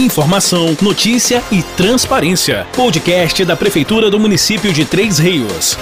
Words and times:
informação, 0.00 0.74
notícia 0.80 1.42
e 1.52 1.62
transparência. 1.62 2.66
Podcast 2.74 3.44
da 3.44 3.54
Prefeitura 3.54 4.10
do 4.10 4.18
município 4.18 4.72
de 4.72 4.86
Três 4.86 5.18
Rios. 5.18 5.76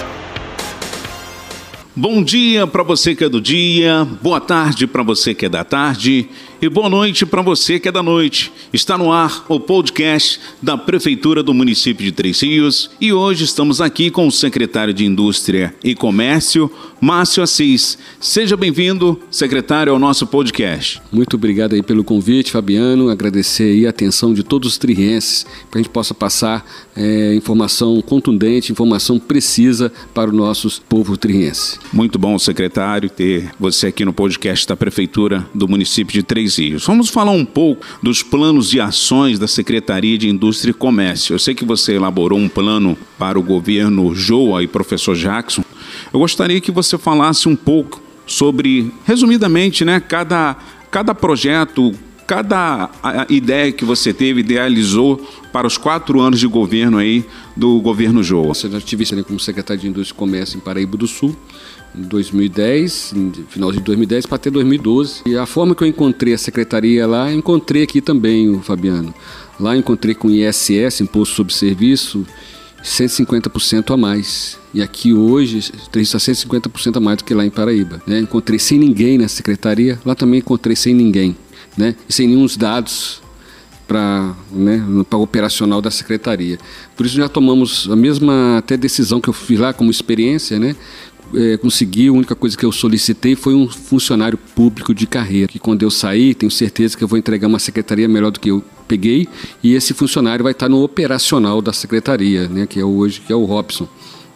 Bom 1.94 2.22
dia 2.22 2.66
para 2.66 2.82
você 2.82 3.14
que 3.14 3.24
é 3.24 3.28
do 3.28 3.40
dia, 3.40 4.06
boa 4.20 4.40
tarde 4.40 4.86
para 4.86 5.02
você 5.02 5.34
que 5.34 5.46
é 5.46 5.48
da 5.48 5.62
tarde 5.62 6.28
e 6.60 6.68
boa 6.68 6.88
noite 6.88 7.24
para 7.24 7.40
você 7.40 7.78
que 7.78 7.88
é 7.88 7.92
da 7.92 8.02
noite. 8.02 8.52
Está 8.72 8.98
no 8.98 9.12
ar 9.12 9.44
o 9.48 9.60
podcast 9.60 10.40
da 10.60 10.76
Prefeitura 10.76 11.42
do 11.42 11.54
município 11.54 12.04
de 12.04 12.10
Três 12.10 12.40
Rios 12.40 12.90
e 13.00 13.12
hoje 13.12 13.44
estamos 13.44 13.80
aqui 13.80 14.10
com 14.10 14.26
o 14.26 14.32
secretário 14.32 14.92
de 14.92 15.04
Indústria 15.04 15.74
e 15.84 15.94
Comércio, 15.94 16.70
Márcio 17.00 17.42
Assis. 17.42 17.96
Seja 18.20 18.56
bem-vindo, 18.56 19.20
secretário, 19.30 19.92
ao 19.92 19.98
nosso 19.98 20.26
podcast. 20.26 21.00
Muito 21.12 21.34
obrigado 21.36 21.74
aí 21.74 21.82
pelo 21.82 22.02
convite, 22.02 22.50
Fabiano. 22.50 23.08
Agradecer 23.08 23.74
aí 23.74 23.86
a 23.86 23.90
atenção 23.90 24.34
de 24.34 24.42
todos 24.42 24.72
os 24.72 24.78
trienses 24.78 25.46
para 25.70 25.78
a 25.78 25.82
gente 25.82 25.92
possa 25.92 26.12
passar 26.12 26.66
é, 26.96 27.34
informação 27.34 28.02
contundente, 28.02 28.72
informação 28.72 29.18
precisa 29.18 29.92
para 30.12 30.30
o 30.30 30.32
nosso 30.34 30.82
povo 30.88 31.16
triense. 31.16 31.78
Muito 31.92 32.18
bom, 32.18 32.36
secretário, 32.38 33.08
ter 33.08 33.50
você 33.60 33.86
aqui 33.86 34.04
no 34.04 34.12
podcast 34.12 34.66
da 34.66 34.76
Prefeitura 34.76 35.46
do 35.54 35.68
município 35.68 36.12
de 36.12 36.22
Três 36.22 36.47
Rios. 36.56 36.86
Vamos 36.86 37.08
falar 37.08 37.32
um 37.32 37.44
pouco 37.44 37.84
dos 38.02 38.22
planos 38.22 38.70
de 38.70 38.80
ações 38.80 39.38
da 39.38 39.46
Secretaria 39.46 40.16
de 40.16 40.28
Indústria 40.28 40.70
e 40.70 40.74
Comércio. 40.74 41.34
Eu 41.34 41.38
sei 41.38 41.54
que 41.54 41.64
você 41.64 41.94
elaborou 41.94 42.38
um 42.38 42.48
plano 42.48 42.96
para 43.18 43.38
o 43.38 43.42
governo 43.42 44.14
Joa 44.14 44.62
e 44.62 44.66
professor 44.66 45.14
Jackson. 45.14 45.64
Eu 46.12 46.20
gostaria 46.20 46.60
que 46.60 46.70
você 46.70 46.96
falasse 46.96 47.48
um 47.48 47.56
pouco 47.56 48.00
sobre, 48.26 48.92
resumidamente, 49.04 49.84
né, 49.84 50.00
cada, 50.00 50.56
cada 50.90 51.14
projeto, 51.14 51.94
cada 52.26 52.90
ideia 53.28 53.72
que 53.72 53.84
você 53.84 54.12
teve, 54.12 54.40
idealizou 54.40 55.16
para 55.52 55.66
os 55.66 55.78
quatro 55.78 56.20
anos 56.20 56.38
de 56.38 56.46
governo 56.46 56.98
aí 56.98 57.24
do 57.56 57.80
governo 57.80 58.22
Joa. 58.22 58.52
Eu 58.62 58.70
já 58.70 58.80
tive 58.80 59.04
como 59.24 59.40
secretário 59.40 59.80
de 59.80 59.88
Indústria 59.88 60.14
e 60.14 60.18
Comércio 60.18 60.56
em 60.58 60.60
Paraíba 60.60 60.96
do 60.96 61.06
Sul, 61.06 61.34
em 61.96 62.02
2010, 62.02 63.12
em 63.16 63.32
final 63.48 63.72
de 63.72 63.80
2010 63.80 64.26
para 64.26 64.36
até 64.36 64.50
2012. 64.50 65.22
E 65.26 65.36
a 65.36 65.46
forma 65.46 65.74
que 65.74 65.82
eu 65.82 65.88
encontrei 65.88 66.34
a 66.34 66.38
secretaria 66.38 67.06
lá, 67.06 67.32
encontrei 67.32 67.82
aqui 67.82 68.00
também, 68.00 68.50
o 68.50 68.60
Fabiano. 68.60 69.14
Lá 69.58 69.76
encontrei 69.76 70.14
com 70.14 70.30
ISS, 70.30 71.00
Imposto 71.00 71.34
sobre 71.34 71.52
Serviço, 71.52 72.24
150% 72.82 73.92
a 73.92 73.96
mais. 73.96 74.58
E 74.72 74.80
aqui 74.80 75.12
hoje 75.12 75.58
está 75.58 76.18
150% 76.18 76.96
a 76.96 77.00
mais 77.00 77.18
do 77.18 77.24
que 77.24 77.34
lá 77.34 77.44
em 77.44 77.50
Paraíba. 77.50 78.00
Né? 78.06 78.20
Encontrei 78.20 78.58
sem 78.58 78.78
ninguém 78.78 79.18
na 79.18 79.28
secretaria, 79.28 79.98
lá 80.04 80.14
também 80.14 80.38
encontrei 80.38 80.76
sem 80.76 80.94
ninguém. 80.94 81.36
Né? 81.76 81.94
E 82.08 82.12
sem 82.12 82.28
nenhum 82.28 82.46
dados 82.56 83.20
para 83.88 84.34
né, 84.52 84.84
operacional 85.14 85.80
da 85.80 85.90
secretaria. 85.90 86.58
Por 86.94 87.06
isso 87.06 87.16
já 87.16 87.28
tomamos 87.28 87.88
a 87.90 87.96
mesma 87.96 88.58
até 88.58 88.76
decisão 88.76 89.18
que 89.18 89.28
eu 89.30 89.32
fiz 89.32 89.58
lá 89.58 89.72
como 89.72 89.90
experiência, 89.90 90.58
né? 90.58 90.76
É, 91.34 91.58
consegui, 91.58 92.08
a 92.08 92.12
única 92.12 92.34
coisa 92.34 92.56
que 92.56 92.64
eu 92.64 92.72
solicitei 92.72 93.34
foi 93.34 93.54
um 93.54 93.68
funcionário 93.68 94.38
público 94.38 94.94
de 94.94 95.06
carreira, 95.06 95.48
que 95.48 95.58
quando 95.58 95.82
eu 95.82 95.90
sair, 95.90 96.34
tenho 96.34 96.50
certeza 96.50 96.96
que 96.96 97.04
eu 97.04 97.08
vou 97.08 97.18
entregar 97.18 97.48
uma 97.48 97.58
secretaria 97.58 98.08
melhor 98.08 98.30
do 98.30 98.40
que 98.40 98.50
eu 98.50 98.64
peguei, 98.86 99.28
e 99.62 99.74
esse 99.74 99.92
funcionário 99.92 100.42
vai 100.42 100.52
estar 100.52 100.68
no 100.68 100.82
operacional 100.82 101.60
da 101.60 101.72
secretaria, 101.72 102.48
né, 102.48 102.66
que 102.66 102.80
é 102.80 102.84
hoje, 102.84 103.20
que 103.20 103.32
é 103.32 103.36
o 103.36 103.44
Robson. 103.44 103.86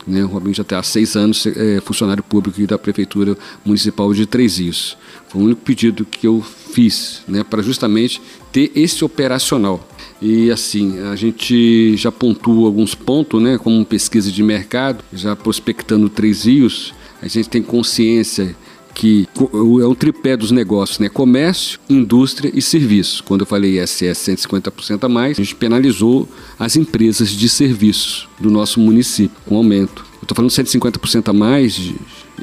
Né, 0.07 0.23
o 0.23 0.27
Robinho 0.27 0.55
já 0.55 0.63
está 0.63 0.81
há 0.81 0.83
seis 0.83 1.17
anos 1.17 1.47
é, 1.47 1.81
funcionário 1.81 2.23
público 2.23 2.61
da 2.67 2.77
Prefeitura 2.77 3.39
Municipal 3.65 4.13
de 4.13 4.27
Três 4.27 4.59
Rios. 4.59 4.97
Foi 5.29 5.41
o 5.41 5.45
único 5.45 5.63
pedido 5.63 6.05
que 6.05 6.27
eu 6.27 6.43
fiz, 6.43 7.23
né, 7.27 7.43
para 7.43 7.63
justamente 7.63 8.21
ter 8.53 8.71
esse 8.75 9.05
operacional. 9.05 9.89
E 10.23 10.53
assim, 10.53 11.01
a 11.01 11.17
gente 11.17 11.97
já 11.97 12.13
pontua 12.13 12.67
alguns 12.67 12.95
pontos, 12.95 13.43
né, 13.43 13.59
como 13.59 13.85
pesquisa 13.85 14.31
de 14.31 14.41
mercado, 14.41 15.03
já 15.13 15.35
prospectando 15.35 16.09
Três 16.09 16.45
Rios, 16.45 16.95
a 17.21 17.27
gente 17.27 17.49
tem 17.49 17.61
consciência 17.61 18.55
que 18.95 19.27
é 19.35 19.87
um 19.87 19.95
tripé 19.97 20.37
dos 20.37 20.51
negócios, 20.51 20.99
né? 20.99 21.09
Comércio, 21.09 21.81
indústria 21.89 22.53
e 22.55 22.61
serviços. 22.61 23.21
Quando 23.21 23.41
eu 23.41 23.47
falei 23.47 23.83
ISS 23.83 24.29
150% 24.29 25.03
a 25.03 25.09
mais, 25.09 25.41
a 25.41 25.43
gente 25.43 25.57
penalizou 25.57 26.29
as 26.59 26.77
empresas 26.77 27.31
de 27.31 27.49
serviços 27.49 28.29
do 28.39 28.51
nosso 28.51 28.79
município 28.79 29.37
com 29.47 29.57
aumento. 29.57 30.05
Eu 30.21 30.25
estou 30.25 30.37
falando 30.37 30.51
150% 30.51 31.31
a 31.31 31.33
mais, 31.33 31.81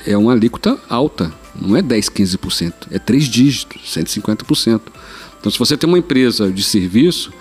é 0.06 0.17
uma 0.17 0.34
alíquota 0.34 0.78
alta, 0.90 1.31
não 1.56 1.78
é 1.78 1.81
10, 1.81 2.09
15%, 2.09 2.73
é 2.91 3.00
três 3.00 3.25
dígitos, 3.25 3.96
150%. 3.96 4.81
Então, 5.40 5.51
se 5.51 5.57
você 5.57 5.78
tem 5.78 5.88
uma 5.88 6.00
empresa 6.00 6.51
de 6.51 6.63
serviço, 6.63 7.31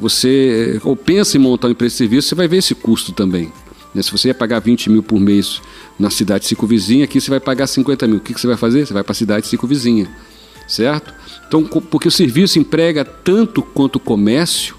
você 0.00 0.80
ou 0.82 0.96
pensa 0.96 1.36
em 1.36 1.40
montar 1.40 1.68
uma 1.68 1.72
empresa 1.72 1.92
de 1.92 1.98
serviço, 1.98 2.28
você 2.28 2.34
vai 2.34 2.48
ver 2.48 2.56
esse 2.56 2.74
custo 2.74 3.12
também. 3.12 3.52
Né? 3.94 4.02
Se 4.02 4.10
você 4.10 4.28
ia 4.28 4.34
pagar 4.34 4.60
20 4.60 4.90
mil 4.90 5.02
por 5.02 5.20
mês 5.20 5.60
na 5.98 6.10
cidade 6.10 6.46
circunvizinha, 6.46 7.04
aqui 7.04 7.20
você 7.20 7.30
vai 7.30 7.40
pagar 7.40 7.66
50 7.66 8.06
mil. 8.06 8.16
O 8.16 8.20
que, 8.20 8.32
que 8.32 8.40
você 8.40 8.46
vai 8.46 8.56
fazer? 8.56 8.86
Você 8.86 8.94
vai 8.94 9.02
para 9.02 9.12
a 9.12 9.14
cidade 9.14 9.46
circunvizinha, 9.46 10.08
certo? 10.66 11.12
Então, 11.46 11.64
porque 11.64 12.08
o 12.08 12.10
serviço 12.10 12.58
emprega 12.58 13.04
tanto 13.04 13.62
quanto 13.62 13.96
o 13.96 14.00
comércio, 14.00 14.76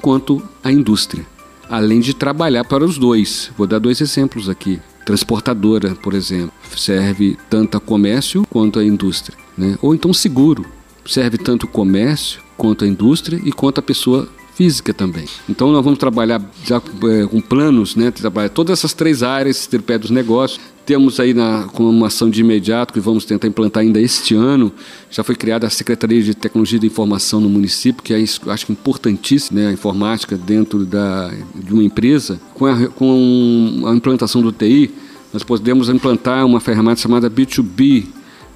quanto 0.00 0.42
a 0.64 0.72
indústria, 0.72 1.24
além 1.68 2.00
de 2.00 2.14
trabalhar 2.14 2.64
para 2.64 2.84
os 2.84 2.98
dois. 2.98 3.50
Vou 3.56 3.66
dar 3.66 3.78
dois 3.78 4.00
exemplos 4.00 4.48
aqui. 4.48 4.80
Transportadora, 5.04 5.94
por 5.94 6.14
exemplo, 6.14 6.52
serve 6.76 7.38
tanto 7.48 7.76
a 7.76 7.80
comércio 7.80 8.46
quanto 8.50 8.78
a 8.78 8.84
indústria. 8.84 9.36
Né? 9.56 9.78
Ou 9.80 9.94
então 9.94 10.12
seguro, 10.12 10.66
serve 11.06 11.38
tanto 11.38 11.64
o 11.64 11.68
comércio 11.68 12.42
quanto 12.56 12.84
a 12.84 12.88
indústria 12.88 13.40
e 13.42 13.52
quanto 13.52 13.78
a 13.78 13.82
pessoa 13.82 14.28
física 14.58 14.92
também. 14.92 15.24
Então 15.48 15.70
nós 15.70 15.84
vamos 15.84 16.00
trabalhar 16.00 16.42
já 16.64 16.78
é, 16.78 17.26
com 17.28 17.40
planos, 17.40 17.94
né, 17.94 18.10
trabalhar 18.10 18.48
todas 18.48 18.76
essas 18.76 18.92
três 18.92 19.22
áreas, 19.22 19.68
ter 19.68 19.80
pé 19.80 19.96
dos 19.96 20.10
negócios. 20.10 20.60
Temos 20.84 21.20
aí 21.20 21.32
na, 21.32 21.68
com 21.72 21.88
uma 21.88 22.08
ação 22.08 22.28
de 22.28 22.40
imediato 22.40 22.92
que 22.92 22.98
vamos 22.98 23.24
tentar 23.24 23.46
implantar 23.46 23.84
ainda 23.84 24.00
este 24.00 24.34
ano. 24.34 24.72
Já 25.12 25.22
foi 25.22 25.36
criada 25.36 25.64
a 25.68 25.70
Secretaria 25.70 26.20
de 26.20 26.34
Tecnologia 26.34 26.76
da 26.80 26.86
Informação 26.86 27.40
no 27.40 27.48
município, 27.48 28.02
que 28.02 28.12
é 28.12 28.20
acho 28.20 28.66
que 28.66 28.72
importantíssimo, 28.72 29.60
né, 29.60 29.68
a 29.68 29.72
informática 29.72 30.36
dentro 30.36 30.84
da, 30.84 31.30
de 31.54 31.72
uma 31.72 31.84
empresa. 31.84 32.40
Com 32.54 32.66
a, 32.66 32.88
com 32.88 33.84
a 33.86 33.94
implantação 33.94 34.42
do 34.42 34.50
TI, 34.50 34.90
nós 35.32 35.44
podemos 35.44 35.88
implantar 35.88 36.44
uma 36.44 36.58
ferramenta 36.58 37.00
chamada 37.00 37.30
B2B, 37.30 38.06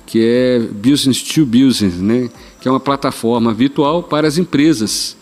que 0.04 0.18
é 0.20 0.58
Business 0.58 1.22
to 1.22 1.46
Business, 1.46 1.94
né? 1.94 2.28
que 2.60 2.66
é 2.66 2.70
uma 2.70 2.80
plataforma 2.80 3.54
virtual 3.54 4.02
para 4.02 4.26
as 4.26 4.36
empresas 4.36 5.16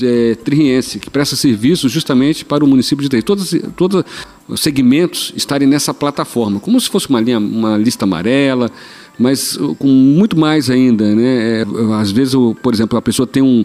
é, 0.00 0.34
triense, 0.36 0.98
que 0.98 1.10
presta 1.10 1.34
serviço 1.34 1.88
justamente 1.88 2.44
para 2.44 2.64
o 2.64 2.68
município 2.68 3.02
de 3.02 3.08
Três. 3.08 3.24
Todos, 3.24 3.54
todos 3.76 4.04
os 4.48 4.60
segmentos 4.60 5.32
estarem 5.36 5.66
nessa 5.66 5.92
plataforma, 5.92 6.60
como 6.60 6.80
se 6.80 6.88
fosse 6.88 7.08
uma, 7.08 7.20
linha, 7.20 7.38
uma 7.38 7.76
lista 7.76 8.04
amarela, 8.04 8.70
mas 9.18 9.58
com 9.78 9.88
muito 9.88 10.38
mais 10.38 10.70
ainda. 10.70 11.14
Né? 11.14 11.62
É, 11.62 11.66
às 12.00 12.10
vezes, 12.10 12.34
por 12.62 12.72
exemplo, 12.72 12.96
a 12.96 13.02
pessoa 13.02 13.26
tem, 13.26 13.42
um, 13.42 13.64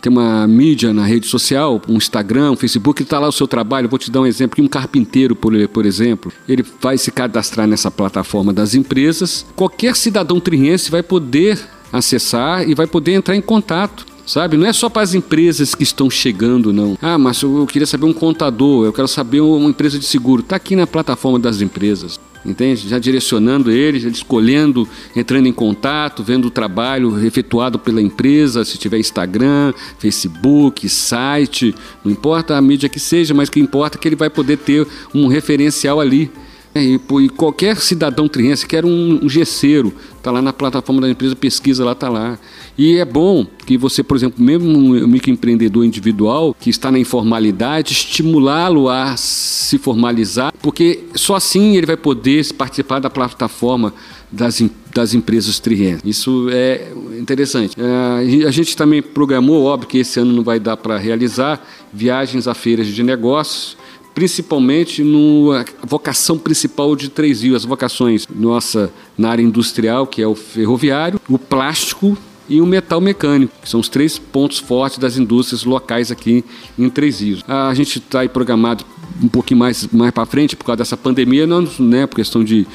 tem 0.00 0.10
uma 0.10 0.46
mídia 0.46 0.92
na 0.92 1.04
rede 1.04 1.26
social, 1.26 1.80
um 1.88 1.96
Instagram, 1.96 2.52
um 2.52 2.56
Facebook, 2.56 3.02
está 3.02 3.18
lá 3.18 3.28
o 3.28 3.32
seu 3.32 3.46
trabalho. 3.46 3.88
vou 3.88 3.98
te 3.98 4.10
dar 4.10 4.20
um 4.20 4.26
exemplo: 4.26 4.62
um 4.64 4.68
carpinteiro, 4.68 5.36
por, 5.36 5.52
por 5.68 5.86
exemplo, 5.86 6.32
ele 6.48 6.64
vai 6.80 6.96
se 6.98 7.10
cadastrar 7.10 7.66
nessa 7.66 7.90
plataforma 7.90 8.52
das 8.52 8.74
empresas. 8.74 9.46
Qualquer 9.54 9.94
cidadão 9.94 10.40
triense 10.40 10.90
vai 10.90 11.02
poder 11.02 11.58
acessar 11.92 12.68
e 12.68 12.74
vai 12.74 12.86
poder 12.86 13.12
entrar 13.12 13.34
em 13.34 13.40
contato 13.40 14.09
sabe? 14.30 14.56
Não 14.56 14.66
é 14.66 14.72
só 14.72 14.88
para 14.88 15.02
as 15.02 15.14
empresas 15.14 15.74
que 15.74 15.82
estão 15.82 16.08
chegando, 16.08 16.72
não. 16.72 16.96
Ah, 17.02 17.18
mas 17.18 17.42
eu 17.42 17.66
queria 17.66 17.86
saber 17.86 18.06
um 18.06 18.12
contador, 18.12 18.86
eu 18.86 18.92
quero 18.92 19.08
saber 19.08 19.40
uma 19.40 19.68
empresa 19.68 19.98
de 19.98 20.04
seguro. 20.04 20.42
Está 20.42 20.56
aqui 20.56 20.76
na 20.76 20.86
plataforma 20.86 21.38
das 21.38 21.60
empresas. 21.60 22.20
Entende? 22.46 22.88
Já 22.88 22.98
direcionando 22.98 23.70
eles, 23.70 24.02
escolhendo, 24.04 24.88
entrando 25.14 25.46
em 25.46 25.52
contato, 25.52 26.22
vendo 26.22 26.46
o 26.46 26.50
trabalho 26.50 27.22
efetuado 27.26 27.78
pela 27.78 28.00
empresa, 28.00 28.64
se 28.64 28.78
tiver 28.78 28.98
Instagram, 28.98 29.74
Facebook, 29.98 30.88
site, 30.88 31.74
não 32.02 32.10
importa 32.10 32.56
a 32.56 32.60
mídia 32.62 32.88
que 32.88 32.98
seja, 32.98 33.34
mas 33.34 33.50
que 33.50 33.60
importa 33.60 33.98
é 33.98 34.00
que 34.00 34.08
ele 34.08 34.16
vai 34.16 34.30
poder 34.30 34.56
ter 34.56 34.86
um 35.14 35.26
referencial 35.26 36.00
ali. 36.00 36.30
E, 36.74 36.98
e 37.20 37.28
qualquer 37.28 37.76
cidadão 37.76 38.28
triense, 38.28 38.66
quer 38.66 38.86
um, 38.86 39.20
um 39.22 39.28
gesseiro, 39.28 39.92
está 40.16 40.30
lá 40.30 40.40
na 40.40 40.52
plataforma 40.52 41.00
da 41.00 41.10
empresa, 41.10 41.34
pesquisa 41.36 41.84
lá, 41.84 41.92
está 41.92 42.08
lá. 42.08 42.38
E 42.76 42.96
é 42.96 43.04
bom 43.04 43.46
que 43.66 43.76
você, 43.76 44.02
por 44.02 44.16
exemplo, 44.16 44.42
mesmo 44.42 44.66
um 44.68 45.06
microempreendedor 45.06 45.84
individual 45.84 46.56
que 46.58 46.70
está 46.70 46.90
na 46.90 46.98
informalidade, 46.98 47.92
estimulá-lo 47.92 48.88
a 48.88 49.16
se 49.16 49.78
formalizar, 49.78 50.52
porque 50.62 51.04
só 51.14 51.36
assim 51.36 51.76
ele 51.76 51.86
vai 51.86 51.96
poder 51.96 52.52
participar 52.54 52.98
da 52.98 53.10
plataforma 53.10 53.92
das, 54.30 54.62
das 54.94 55.14
empresas 55.14 55.58
trienses. 55.58 56.02
Isso 56.04 56.48
é 56.50 56.92
interessante. 57.18 57.76
É, 57.78 58.46
a 58.46 58.50
gente 58.50 58.76
também 58.76 59.02
programou, 59.02 59.64
óbvio 59.64 59.88
que 59.88 59.98
esse 59.98 60.18
ano 60.20 60.32
não 60.32 60.42
vai 60.42 60.58
dar 60.58 60.76
para 60.76 60.96
realizar, 60.96 61.64
viagens 61.92 62.46
a 62.46 62.54
feiras 62.54 62.86
de 62.86 63.02
negócios, 63.02 63.76
principalmente 64.14 65.02
na 65.02 65.64
vocação 65.86 66.36
principal 66.38 66.96
de 66.96 67.08
Três 67.08 67.42
Rios, 67.42 67.56
as 67.56 67.64
vocações 67.64 68.26
nossa 68.28 68.92
na 69.16 69.30
área 69.30 69.42
industrial, 69.42 70.06
que 70.06 70.20
é 70.20 70.26
o 70.26 70.34
ferroviário, 70.34 71.20
o 71.28 71.38
plástico 71.38 72.16
e 72.50 72.60
o 72.60 72.66
metal 72.66 73.00
mecânico, 73.00 73.52
que 73.62 73.68
são 73.68 73.78
os 73.78 73.88
três 73.88 74.18
pontos 74.18 74.58
fortes 74.58 74.98
das 74.98 75.16
indústrias 75.16 75.62
locais 75.62 76.10
aqui 76.10 76.44
em 76.76 76.90
Três 76.90 77.20
Rios. 77.20 77.44
A 77.46 77.72
gente 77.72 78.00
está 78.00 78.20
aí 78.20 78.28
programado 78.28 78.84
um 79.22 79.28
pouquinho 79.28 79.60
mais, 79.60 79.86
mais 79.92 80.10
para 80.10 80.26
frente 80.26 80.56
por 80.56 80.64
causa 80.64 80.78
dessa 80.78 80.96
pandemia, 80.96 81.46
não, 81.46 81.66
né, 81.78 82.06
por 82.08 82.16
questão 82.16 82.42
de, 82.42 82.66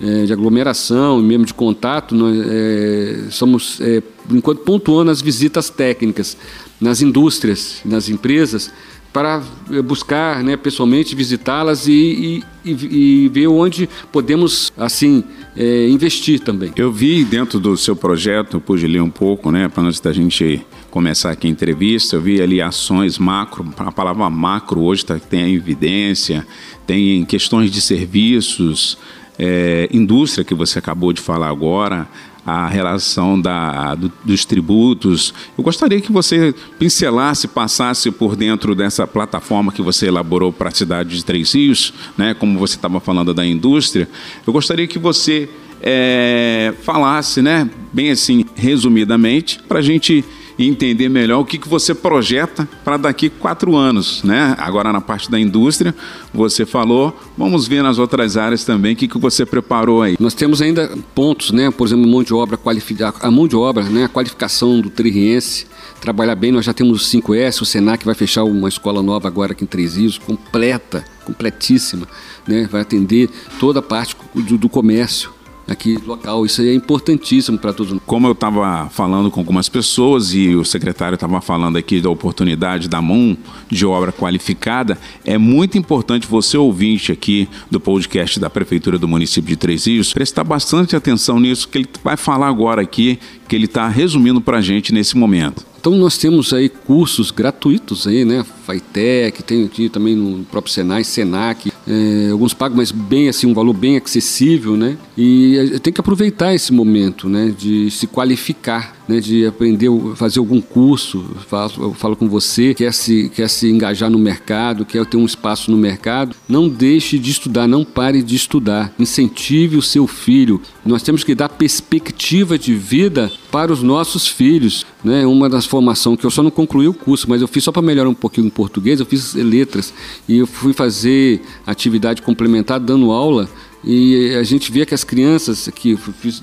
é, 0.00 0.24
de 0.24 0.32
aglomeração 0.32 1.20
e 1.20 1.22
mesmo 1.22 1.44
de 1.44 1.52
contato, 1.52 2.14
nós 2.14 2.36
é, 2.46 3.24
somos, 3.30 3.80
é, 3.82 4.00
por 4.00 4.34
enquanto, 4.34 4.60
pontuando 4.62 5.10
as 5.10 5.20
visitas 5.20 5.68
técnicas 5.68 6.36
nas 6.80 7.02
indústrias, 7.02 7.80
nas 7.84 8.08
empresas, 8.08 8.72
para 9.12 9.42
eh, 9.70 9.82
buscar 9.82 10.42
né, 10.42 10.56
pessoalmente 10.56 11.14
visitá-las 11.14 11.86
e, 11.86 12.44
e, 12.64 12.70
e, 12.70 13.28
ver 13.28 13.46
onde 13.46 13.88
podemos 14.12 14.72
assim 14.76 15.24
é, 15.56 15.88
investir 15.88 16.40
também. 16.40 16.72
Eu 16.76 16.92
vi 16.92 17.24
dentro 17.24 17.58
do 17.58 17.76
seu 17.76 17.96
projeto, 17.96 18.60
pude 18.60 18.86
ler 18.86 19.02
um 19.02 19.10
pouco, 19.10 19.50
né, 19.50 19.68
para 19.68 19.82
antes 19.82 20.00
da 20.00 20.12
gente 20.12 20.64
começar 20.90 21.30
aqui 21.30 21.46
a 21.46 21.50
entrevista, 21.50 22.16
eu 22.16 22.20
vi 22.20 22.40
ali 22.40 22.60
ações 22.60 23.18
macro, 23.18 23.66
a 23.76 23.92
palavra 23.92 24.28
macro 24.30 24.80
hoje 24.80 25.04
tá, 25.04 25.18
tem 25.18 25.42
a 25.42 25.48
evidência, 25.48 26.46
tem 26.86 27.24
questões 27.24 27.70
de 27.70 27.80
serviços, 27.80 28.98
é, 29.38 29.88
indústria 29.92 30.44
que 30.44 30.54
você 30.54 30.78
acabou 30.78 31.12
de 31.12 31.20
falar 31.20 31.48
agora, 31.48 32.08
a 32.48 32.66
relação 32.66 33.38
da, 33.38 33.94
do, 33.94 34.10
dos 34.24 34.44
tributos. 34.44 35.34
Eu 35.56 35.62
gostaria 35.62 36.00
que 36.00 36.10
você 36.10 36.54
pincelasse, 36.78 37.46
passasse 37.46 38.10
por 38.10 38.34
dentro 38.34 38.74
dessa 38.74 39.06
plataforma 39.06 39.70
que 39.70 39.82
você 39.82 40.06
elaborou 40.06 40.50
para 40.50 40.68
a 40.68 40.72
cidade 40.72 41.16
de 41.16 41.24
Três 41.24 41.52
Rios, 41.52 41.92
né, 42.16 42.32
como 42.32 42.58
você 42.58 42.76
estava 42.76 43.00
falando 43.00 43.34
da 43.34 43.44
indústria. 43.44 44.08
Eu 44.46 44.52
gostaria 44.52 44.86
que 44.86 44.98
você 44.98 45.48
é, 45.82 46.72
falasse, 46.82 47.42
né, 47.42 47.68
bem 47.92 48.10
assim, 48.10 48.46
resumidamente, 48.54 49.60
para 49.68 49.80
a 49.80 49.82
gente 49.82 50.24
e 50.58 50.66
entender 50.66 51.08
melhor 51.08 51.40
o 51.40 51.44
que, 51.44 51.56
que 51.56 51.68
você 51.68 51.94
projeta 51.94 52.68
para 52.84 52.96
daqui 52.96 53.30
quatro 53.30 53.76
anos. 53.76 54.22
Né? 54.24 54.56
Agora, 54.58 54.92
na 54.92 55.00
parte 55.00 55.30
da 55.30 55.38
indústria, 55.38 55.94
você 56.34 56.66
falou, 56.66 57.16
vamos 57.36 57.68
ver 57.68 57.82
nas 57.82 57.98
outras 57.98 58.36
áreas 58.36 58.64
também 58.64 58.94
o 58.94 58.96
que, 58.96 59.06
que 59.06 59.18
você 59.18 59.46
preparou 59.46 60.02
aí. 60.02 60.16
Nós 60.18 60.34
temos 60.34 60.60
ainda 60.60 60.90
pontos, 61.14 61.52
né? 61.52 61.70
por 61.70 61.86
exemplo, 61.86 62.08
mão 62.08 62.24
de 62.24 62.34
obra 62.34 62.56
qualificada, 62.56 63.16
a 63.20 63.30
mão 63.30 63.46
de 63.46 63.54
obra, 63.54 63.84
né? 63.84 64.04
a 64.04 64.08
qualificação 64.08 64.80
do 64.80 64.90
tririense, 64.90 65.66
trabalhar 66.00 66.34
bem. 66.34 66.50
Nós 66.50 66.64
já 66.64 66.74
temos 66.74 67.02
o 67.02 67.16
5S, 67.16 67.62
o 67.62 67.64
Senac 67.64 68.04
vai 68.04 68.14
fechar 68.16 68.42
uma 68.42 68.68
escola 68.68 69.00
nova 69.00 69.28
agora 69.28 69.52
aqui 69.52 69.62
em 69.62 69.66
Três 69.66 69.96
Rios, 69.96 70.18
completa, 70.18 71.04
completíssima, 71.24 72.08
né? 72.46 72.68
vai 72.70 72.80
atender 72.80 73.30
toda 73.60 73.78
a 73.78 73.82
parte 73.82 74.16
do, 74.34 74.58
do 74.58 74.68
comércio 74.68 75.37
aqui 75.68 75.98
local. 76.06 76.44
Isso 76.46 76.62
é 76.62 76.74
importantíssimo 76.74 77.58
para 77.58 77.72
todos. 77.72 77.98
Como 78.06 78.26
eu 78.26 78.32
estava 78.32 78.88
falando 78.90 79.30
com 79.30 79.40
algumas 79.40 79.68
pessoas 79.68 80.34
e 80.34 80.54
o 80.54 80.64
secretário 80.64 81.14
estava 81.14 81.40
falando 81.40 81.76
aqui 81.76 82.00
da 82.00 82.10
oportunidade 82.10 82.88
da 82.88 83.00
mão 83.00 83.36
de 83.68 83.84
obra 83.86 84.10
qualificada, 84.10 84.98
é 85.24 85.36
muito 85.36 85.76
importante 85.76 86.26
você 86.26 86.56
ouvinte 86.56 87.12
aqui 87.12 87.48
do 87.70 87.78
podcast 87.78 88.40
da 88.40 88.48
Prefeitura 88.48 88.98
do 88.98 89.06
município 89.06 89.48
de 89.48 89.56
Três 89.56 89.86
Rios 89.86 90.12
prestar 90.12 90.44
bastante 90.44 90.96
atenção 90.96 91.38
nisso 91.38 91.68
que 91.68 91.78
ele 91.78 91.88
vai 92.02 92.16
falar 92.16 92.48
agora 92.48 92.82
aqui, 92.82 93.18
que 93.46 93.54
ele 93.54 93.66
está 93.66 93.88
resumindo 93.88 94.40
para 94.40 94.58
a 94.58 94.62
gente 94.62 94.92
nesse 94.92 95.16
momento. 95.16 95.66
Então 95.80 95.94
nós 95.96 96.18
temos 96.18 96.52
aí 96.52 96.68
cursos 96.68 97.30
gratuitos 97.30 98.06
aí, 98.06 98.24
né? 98.24 98.44
Faitec, 98.66 99.42
tem 99.42 99.64
aqui 99.64 99.88
também 99.88 100.14
no 100.16 100.44
próprio 100.44 100.72
Senai, 100.72 101.04
Senac, 101.04 101.72
é, 101.86 102.30
alguns 102.30 102.52
pagam, 102.52 102.76
mas 102.76 102.90
bem 102.90 103.28
assim, 103.28 103.46
um 103.46 103.54
valor 103.54 103.72
bem 103.72 103.96
acessível, 103.96 104.76
né? 104.76 104.98
E 105.16 105.78
tem 105.82 105.92
que 105.92 106.00
aproveitar 106.00 106.54
esse 106.54 106.72
momento, 106.72 107.28
né? 107.28 107.54
De 107.56 107.90
se 107.90 108.06
qualificar, 108.06 108.97
né? 109.08 109.20
De 109.20 109.46
aprender, 109.46 109.88
fazer 110.14 110.38
algum 110.38 110.60
curso, 110.60 111.24
eu 111.34 111.40
falo, 111.42 111.72
eu 111.78 111.94
falo 111.94 112.16
com 112.16 112.28
você, 112.28 112.74
quer 112.74 112.92
se, 112.92 113.30
quer 113.34 113.48
se 113.48 113.68
engajar 113.68 114.10
no 114.10 114.18
mercado, 114.18 114.84
quer 114.84 115.04
ter 115.06 115.16
um 115.16 115.24
espaço 115.24 115.70
no 115.70 115.76
mercado, 115.76 116.36
não 116.48 116.68
deixe 116.68 117.18
de 117.18 117.30
estudar, 117.30 117.66
não 117.66 117.84
pare 117.84 118.22
de 118.22 118.36
estudar, 118.36 118.92
incentive 118.98 119.76
o 119.76 119.82
seu 119.82 120.06
filho. 120.06 120.60
Nós 120.84 121.02
temos 121.02 121.24
que 121.24 121.34
dar 121.34 121.48
perspectiva 121.48 122.58
de 122.58 122.74
vida 122.74 123.32
para 123.50 123.72
os 123.72 123.82
nossos 123.82 124.28
filhos, 124.28 124.84
né? 125.02 125.26
Uma 125.26 125.48
das 125.48 125.64
formações 125.64 126.18
que 126.18 126.26
eu 126.26 126.30
só 126.30 126.42
não 126.42 126.50
concluí 126.50 126.86
o 126.86 126.94
curso, 126.94 127.28
mas 127.28 127.40
eu 127.40 127.48
fiz 127.48 127.64
só 127.64 127.72
para 127.72 127.82
melhorar 127.82 128.08
um 128.08 128.14
pouquinho 128.14 128.48
o 128.48 128.50
português, 128.50 129.00
eu 129.00 129.06
fiz 129.06 129.34
letras 129.34 129.92
e 130.28 130.38
eu 130.38 130.46
fui 130.46 130.72
fazer 130.72 131.40
atividade 131.66 132.20
complementar 132.22 132.78
dando 132.78 133.10
aula 133.10 133.48
e 133.84 134.34
a 134.34 134.42
gente 134.42 134.72
vê 134.72 134.84
que 134.84 134.94
as 134.94 135.04
crianças 135.04 135.68
que 135.74 135.96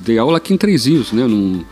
dei 0.04 0.18
aula 0.18 0.38
aqui 0.38 0.54
em 0.54 0.58
Três 0.58 0.86
Rios, 0.86 1.12
né, 1.12 1.28
no, 1.28 1.66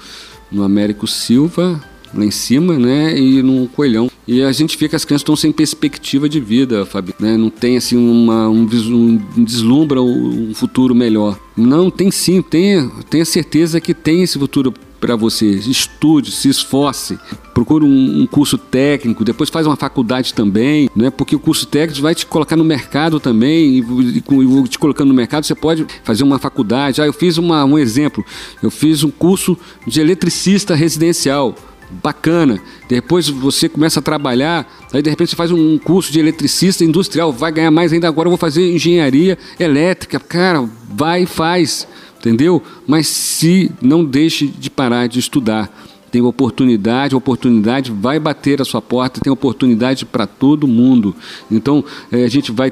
no 0.54 0.64
Américo 0.64 1.08
Silva, 1.08 1.84
lá 2.14 2.24
em 2.24 2.32
cima, 2.32 2.78
né, 2.78 3.20
e 3.20 3.42
no 3.42 3.68
Coelhão. 3.68 4.10
E 4.28 4.42
a 4.42 4.52
gente 4.52 4.78
vê 4.78 4.88
que 4.88 4.96
as 4.96 5.04
crianças 5.04 5.22
estão 5.22 5.36
sem 5.36 5.52
perspectiva 5.52 6.30
de 6.30 6.40
vida, 6.40 6.86
Fabi, 6.86 7.14
né? 7.20 7.36
Não 7.36 7.50
tem 7.50 7.76
assim 7.76 7.98
uma 7.98 8.48
um, 8.48 8.62
um 8.62 9.44
deslumbra 9.44 10.02
um 10.02 10.54
futuro 10.54 10.96
melhor. 10.96 11.38
Não 11.58 11.90
tem 11.90 12.10
sim, 12.10 12.42
tenha, 12.42 12.90
tenha 13.10 13.26
certeza 13.26 13.82
que 13.82 13.94
tem 13.94 14.24
esse 14.24 14.40
futuro 14.40 14.74
para 15.04 15.18
você. 15.18 15.48
Estude, 15.48 16.32
se 16.32 16.48
esforce, 16.48 17.20
procure 17.54 17.84
um, 17.84 18.22
um, 18.22 18.26
curso 18.26 18.58
técnico, 18.58 19.26
depois 19.26 19.50
faz 19.50 19.68
uma 19.68 19.76
faculdade 19.76 20.34
também, 20.34 20.90
né? 20.96 21.10
porque 21.10 21.36
o 21.36 21.40
curso 21.40 21.68
técnico 21.68 22.02
vai 22.02 22.16
te 22.16 22.26
colocar 22.26 22.56
no 22.56 22.64
mercado 22.64 23.20
também, 23.20 23.80
e, 23.80 23.82
e, 23.82 24.18
e 24.18 24.68
te 24.70 24.80
colocando 24.80 25.10
no 25.10 25.14
mercado, 25.14 25.46
você 25.46 25.54
pode 25.54 25.86
fazer 26.06 26.24
uma 26.24 26.40
faculdade. 26.40 27.02
Ah, 27.02 27.06
eu 27.06 27.12
fiz 27.12 27.38
uma, 27.38 27.66
um 27.66 27.78
exemplo, 27.78 28.24
eu 28.62 28.72
fiz 28.72 29.04
um 29.04 29.12
curso 29.12 29.58
de 29.86 30.00
eletricista 30.00 30.74
residencial 30.74 31.54
bacana. 32.02 32.62
Depois 32.88 33.28
você 33.28 33.68
começa 33.68 34.00
a 34.00 34.04
trabalhar, 34.04 34.66
aí 34.94 35.02
de 35.02 35.10
repente 35.10 35.32
você 35.32 35.36
faz 35.36 35.52
um 35.52 35.78
curso 35.78 36.14
de 36.14 36.20
eletricista 36.20 36.86
industrial, 36.86 37.34
vai 37.34 37.52
ganhar 37.52 37.72
mais 37.72 37.92
ainda 37.92 38.08
agora, 38.08 38.28
eu 38.28 38.32
vou 38.32 38.38
fazer 38.38 38.74
engenharia 38.74 39.38
elétrica. 39.60 40.18
Cara, 40.18 40.68
vai 40.90 41.24
e 41.24 41.26
faz 41.26 41.88
entendeu? 42.24 42.64
Mas 42.88 43.08
se 43.08 43.70
não 43.82 44.06
deixe 44.06 44.48
de 44.48 44.70
parar 44.70 45.08
de 45.08 45.20
estudar. 45.20 45.70
Tem 46.10 46.22
oportunidade, 46.22 47.16
oportunidade 47.16 47.92
vai 47.92 48.20
bater 48.20 48.62
a 48.62 48.66
sua 48.66 48.82
porta, 48.82 49.20
tem 49.20 49.34
oportunidade 49.34 50.06
para 50.06 50.28
todo 50.28 50.68
mundo. 50.68 51.14
Então, 51.52 51.84
é, 52.12 52.24
a 52.24 52.28
gente 52.28 52.52
vai 52.52 52.72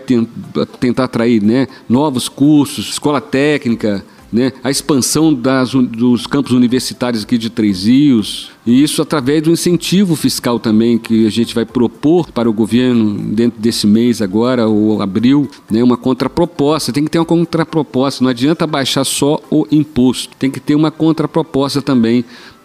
tentar 0.80 1.06
atrair 1.06 1.42
né, 1.42 1.68
novos 1.89 2.30
cursos, 2.30 2.89
escola 2.89 3.19
técnica, 3.19 4.06
né, 4.31 4.53
a 4.63 4.71
expansão 4.71 5.33
das, 5.33 5.71
dos 5.71 6.25
campos 6.25 6.51
universitários 6.53 7.23
aqui 7.23 7.37
de 7.37 7.49
Três 7.49 7.85
Rios, 7.85 8.51
e 8.65 8.81
isso 8.81 9.01
através 9.01 9.41
do 9.41 9.51
incentivo 9.51 10.15
fiscal 10.15 10.59
também 10.59 10.97
que 10.97 11.25
a 11.25 11.29
gente 11.29 11.53
vai 11.53 11.65
propor 11.65 12.31
para 12.31 12.49
o 12.49 12.53
governo 12.53 13.17
dentro 13.33 13.59
desse 13.59 13.85
mês 13.85 14.21
agora, 14.21 14.67
ou 14.67 15.01
abril, 15.01 15.50
né, 15.69 15.83
uma 15.83 15.97
contraproposta. 15.97 16.93
Tem 16.93 17.03
que 17.03 17.09
ter 17.09 17.19
uma 17.19 17.25
contraproposta, 17.25 18.23
não 18.23 18.31
adianta 18.31 18.65
baixar 18.65 19.03
só 19.03 19.39
o 19.50 19.67
imposto, 19.71 20.35
tem 20.38 20.50
que 20.50 20.59
ter 20.59 20.75
uma 20.75 20.91
contraproposta 20.91 21.81
também 21.81 22.23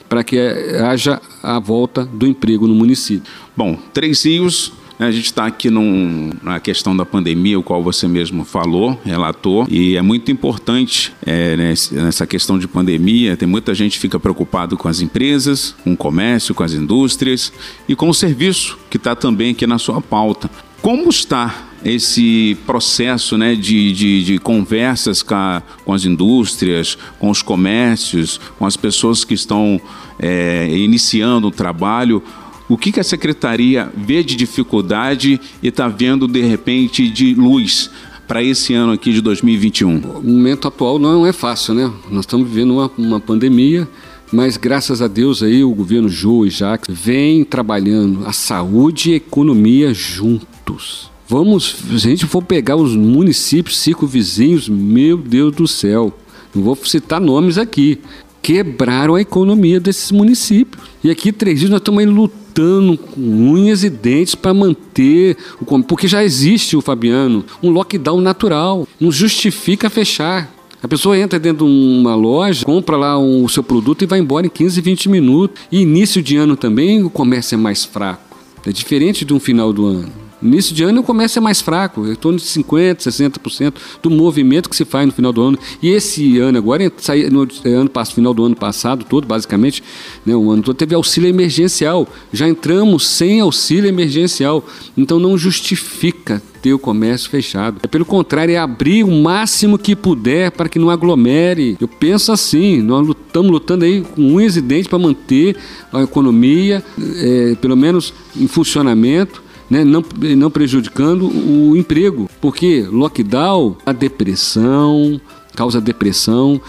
para 0.09 0.23
que 0.23 0.39
haja 0.39 1.21
a 1.43 1.59
volta 1.59 2.05
do 2.05 2.27
emprego 2.27 2.69
no 2.69 2.75
município. 2.75 3.31
Bom, 3.57 3.77
Três 3.93 4.25
Rios 4.25 4.73
a 4.99 5.11
gente 5.11 5.27
está 5.27 5.47
aqui 5.47 5.71
num, 5.71 6.31
na 6.43 6.59
questão 6.59 6.97
da 6.97 7.05
pandemia, 7.05 7.59
o 7.59 7.63
qual 7.63 7.83
você 7.83 8.09
mesmo 8.09 8.45
falou, 8.45 8.99
relatou, 9.05 9.67
e 9.69 9.97
é 9.97 10.03
muito 10.03 10.31
importante 10.31 11.13
é, 11.25 11.57
nessa 11.57 12.27
questão 12.27 12.59
de 12.59 12.67
pandemia. 12.67 13.37
Tem 13.37 13.47
muita 13.47 13.75
gente 13.75 13.93
que 13.93 13.99
fica 13.99 14.19
preocupado 14.19 14.77
com 14.77 14.89
as 14.89 15.01
empresas, 15.01 15.75
com 15.85 15.93
o 15.93 15.97
comércio, 15.97 16.55
com 16.55 16.63
as 16.63 16.73
indústrias 16.73 17.53
e 17.89 17.95
com 17.95 18.09
o 18.09 18.15
serviço 18.15 18.79
que 18.89 18.97
está 18.97 19.15
também 19.15 19.51
aqui 19.51 19.67
na 19.67 19.79
sua 19.79 20.01
pauta. 20.01 20.51
Como 20.81 21.11
está 21.11 21.67
esse 21.85 22.57
processo 22.67 23.37
né, 23.37 23.55
de, 23.55 23.93
de, 23.93 24.25
de 24.25 24.39
conversas 24.39 25.23
com, 25.23 25.35
a, 25.35 25.63
com, 25.85 25.93
as 25.93 26.05
indústrias, 26.05 26.97
com 27.19 27.31
os 27.31 27.43
comércios, 27.43 28.41
com 28.59 28.67
as 28.67 28.77
pessoas 28.77 29.25
que 29.25 29.35
estão 29.35 29.81
é, 30.19 30.69
iniciando 30.71 31.49
o 31.49 31.51
trabalho? 31.51 32.23
O 32.69 32.77
que, 32.77 32.91
que 32.91 32.99
a 32.99 33.05
secretaria 33.05 33.93
vê 33.97 34.25
de 34.25 34.35
dificuldade 34.35 35.41
e 35.63 35.69
está 35.69 35.87
vendo 35.87 36.27
de 36.27 36.41
repente 36.41 37.09
de 37.09 37.33
luz 37.33 37.89
para 38.27 38.43
esse 38.43 38.75
ano 38.75 38.93
aqui 38.93 39.13
de 39.13 39.21
2021? 39.21 39.99
O 39.99 40.23
momento 40.25 40.67
atual 40.67 40.99
não 40.99 41.25
é 41.25 41.33
fácil, 41.33 41.75
né? 41.75 41.93
Nós 42.11 42.25
estamos 42.25 42.49
vivendo 42.49 42.73
uma, 42.73 42.91
uma 42.99 43.21
pandemia, 43.21 43.89
mas 44.33 44.57
graças 44.57 45.01
a 45.01 45.07
Deus 45.07 45.45
aí 45.45 45.63
o 45.63 45.73
governo 45.73 46.09
Jô 46.09 46.45
e 46.45 46.51
Jacques 46.51 46.93
vem 46.93 47.45
trabalhando 47.45 48.27
a 48.27 48.33
saúde 48.33 49.11
e 49.11 49.13
a 49.15 49.17
economia 49.17 49.95
juntos. 49.95 51.09
Vamos, 51.29 51.77
se 51.89 51.95
a 51.95 51.99
gente 51.99 52.27
for 52.27 52.43
pegar 52.43 52.75
os 52.75 52.97
municípios 52.97 53.79
circunvizinhos, 53.79 54.69
meu 54.69 55.17
Deus 55.17 55.55
do 55.55 55.69
céu, 55.69 56.13
não 56.53 56.65
vou 56.65 56.77
citar 56.85 57.21
nomes 57.21 57.59
aqui, 57.59 58.01
quebraram 58.43 59.15
a 59.15 59.21
economia 59.21 59.79
desses 59.79 60.11
municípios. 60.11 60.83
E 61.05 61.11
aqui, 61.11 61.31
três 61.31 61.61
dias, 61.61 61.71
nós 61.71 61.81
estamos 61.81 62.05
lutando 62.07 62.46
lutando 62.57 62.97
com 62.97 63.21
unhas 63.21 63.85
e 63.85 63.91
dentes 63.91 64.35
para 64.35 64.55
manter 64.55 65.37
o 65.61 65.83
porque 65.83 66.09
já 66.09 66.25
existe 66.25 66.77
o 66.77 66.81
Fabiano 66.81 67.45
um 67.63 67.71
lockdown 67.71 68.21
natural, 68.21 68.89
não 68.99 69.13
justifica 69.13 69.91
fechar. 69.91 70.51
A 70.83 70.89
pessoa 70.89 71.19
entra 71.19 71.39
dentro 71.39 71.67
de 71.67 71.73
uma 71.73 72.15
loja, 72.15 72.65
compra 72.65 72.97
lá 72.97 73.19
o 73.19 73.49
seu 73.49 73.63
produto 73.63 74.03
e 74.03 74.07
vai 74.07 74.21
embora 74.21 74.47
em 74.47 74.51
15, 74.51 74.81
20 74.81 75.09
minutos. 75.09 75.61
E 75.71 75.81
início 75.81 76.23
de 76.23 76.37
ano 76.37 76.57
também 76.57 77.03
o 77.03 77.11
comércio 77.11 77.55
é 77.55 77.59
mais 77.59 77.85
fraco. 77.85 78.39
É 78.65 78.73
diferente 78.73 79.25
de 79.25 79.35
um 79.35 79.41
final 79.41 79.73
do 79.73 79.87
ano. 79.87 80.26
Início 80.43 80.75
de 80.75 80.85
ano 80.85 81.01
o 81.01 81.05
comércio 81.05 81.39
é 81.39 81.43
mais 81.43 81.61
fraco, 81.61 82.07
em 82.07 82.15
torno 82.15 82.39
de 82.39 82.45
50%, 82.45 82.97
60% 82.97 83.75
do 84.03 84.11
movimento 84.11 84.69
que 84.69 84.77
se 84.77 84.85
faz 84.85 85.07
no 85.07 85.13
final 85.13 85.33
do 85.33 85.41
ano. 85.43 85.59
E 85.83 85.89
esse 85.89 86.39
ano 86.39 86.59
agora, 86.59 86.85
no 87.31 87.49
é, 87.65 87.69
ano, 87.71 87.91
final 88.15 88.35
do 88.35 88.45
ano 88.45 88.57
passado 88.57 89.05
todo, 89.05 89.27
basicamente, 89.27 89.83
né, 90.25 90.37
o 90.37 90.51
ano 90.51 90.63
todo, 90.63 90.77
teve 90.77 90.95
auxílio 90.95 91.29
emergencial. 91.29 92.07
Já 92.33 92.47
entramos 92.47 93.07
sem 93.07 93.41
auxílio 93.41 93.89
emergencial. 93.89 94.65
Então 94.97 95.19
não 95.19 95.39
justifica 95.39 96.43
ter 96.61 96.75
o 96.75 96.79
comércio 96.79 97.31
fechado. 97.31 97.81
É 97.83 97.87
pelo 97.87 98.05
contrário, 98.05 98.53
é 98.53 98.59
abrir 98.59 99.05
o 99.05 99.11
máximo 99.11 99.79
que 99.79 99.97
puder 99.97 100.51
para 100.51 100.69
que 100.69 100.79
não 100.79 100.91
aglomere. 100.91 101.77
Eu 101.81 101.89
penso 101.89 102.31
assim, 102.31 102.83
nós 102.83 103.09
estamos 103.09 103.51
lutando 103.51 103.85
aí 103.85 104.03
com 104.03 104.35
unhas 104.35 104.57
e 104.57 104.61
dentes 104.61 104.89
para 104.89 104.99
manter 104.99 105.57
a 105.93 106.03
economia, 106.03 106.85
é, 106.99 107.57
pelo 107.61 107.77
menos 107.77 108.13
em 108.37 108.47
funcionamento 108.47 109.46
né, 109.71 109.85
não, 109.85 110.05
não 110.37 110.51
prejudicando 110.51 111.29
o 111.29 111.77
emprego. 111.77 112.29
Porque 112.41 112.87
lockdown, 112.91 113.77
a 113.85 113.93
depressão, 113.93 115.21
causa 115.55 115.81
depressão, 115.81 116.61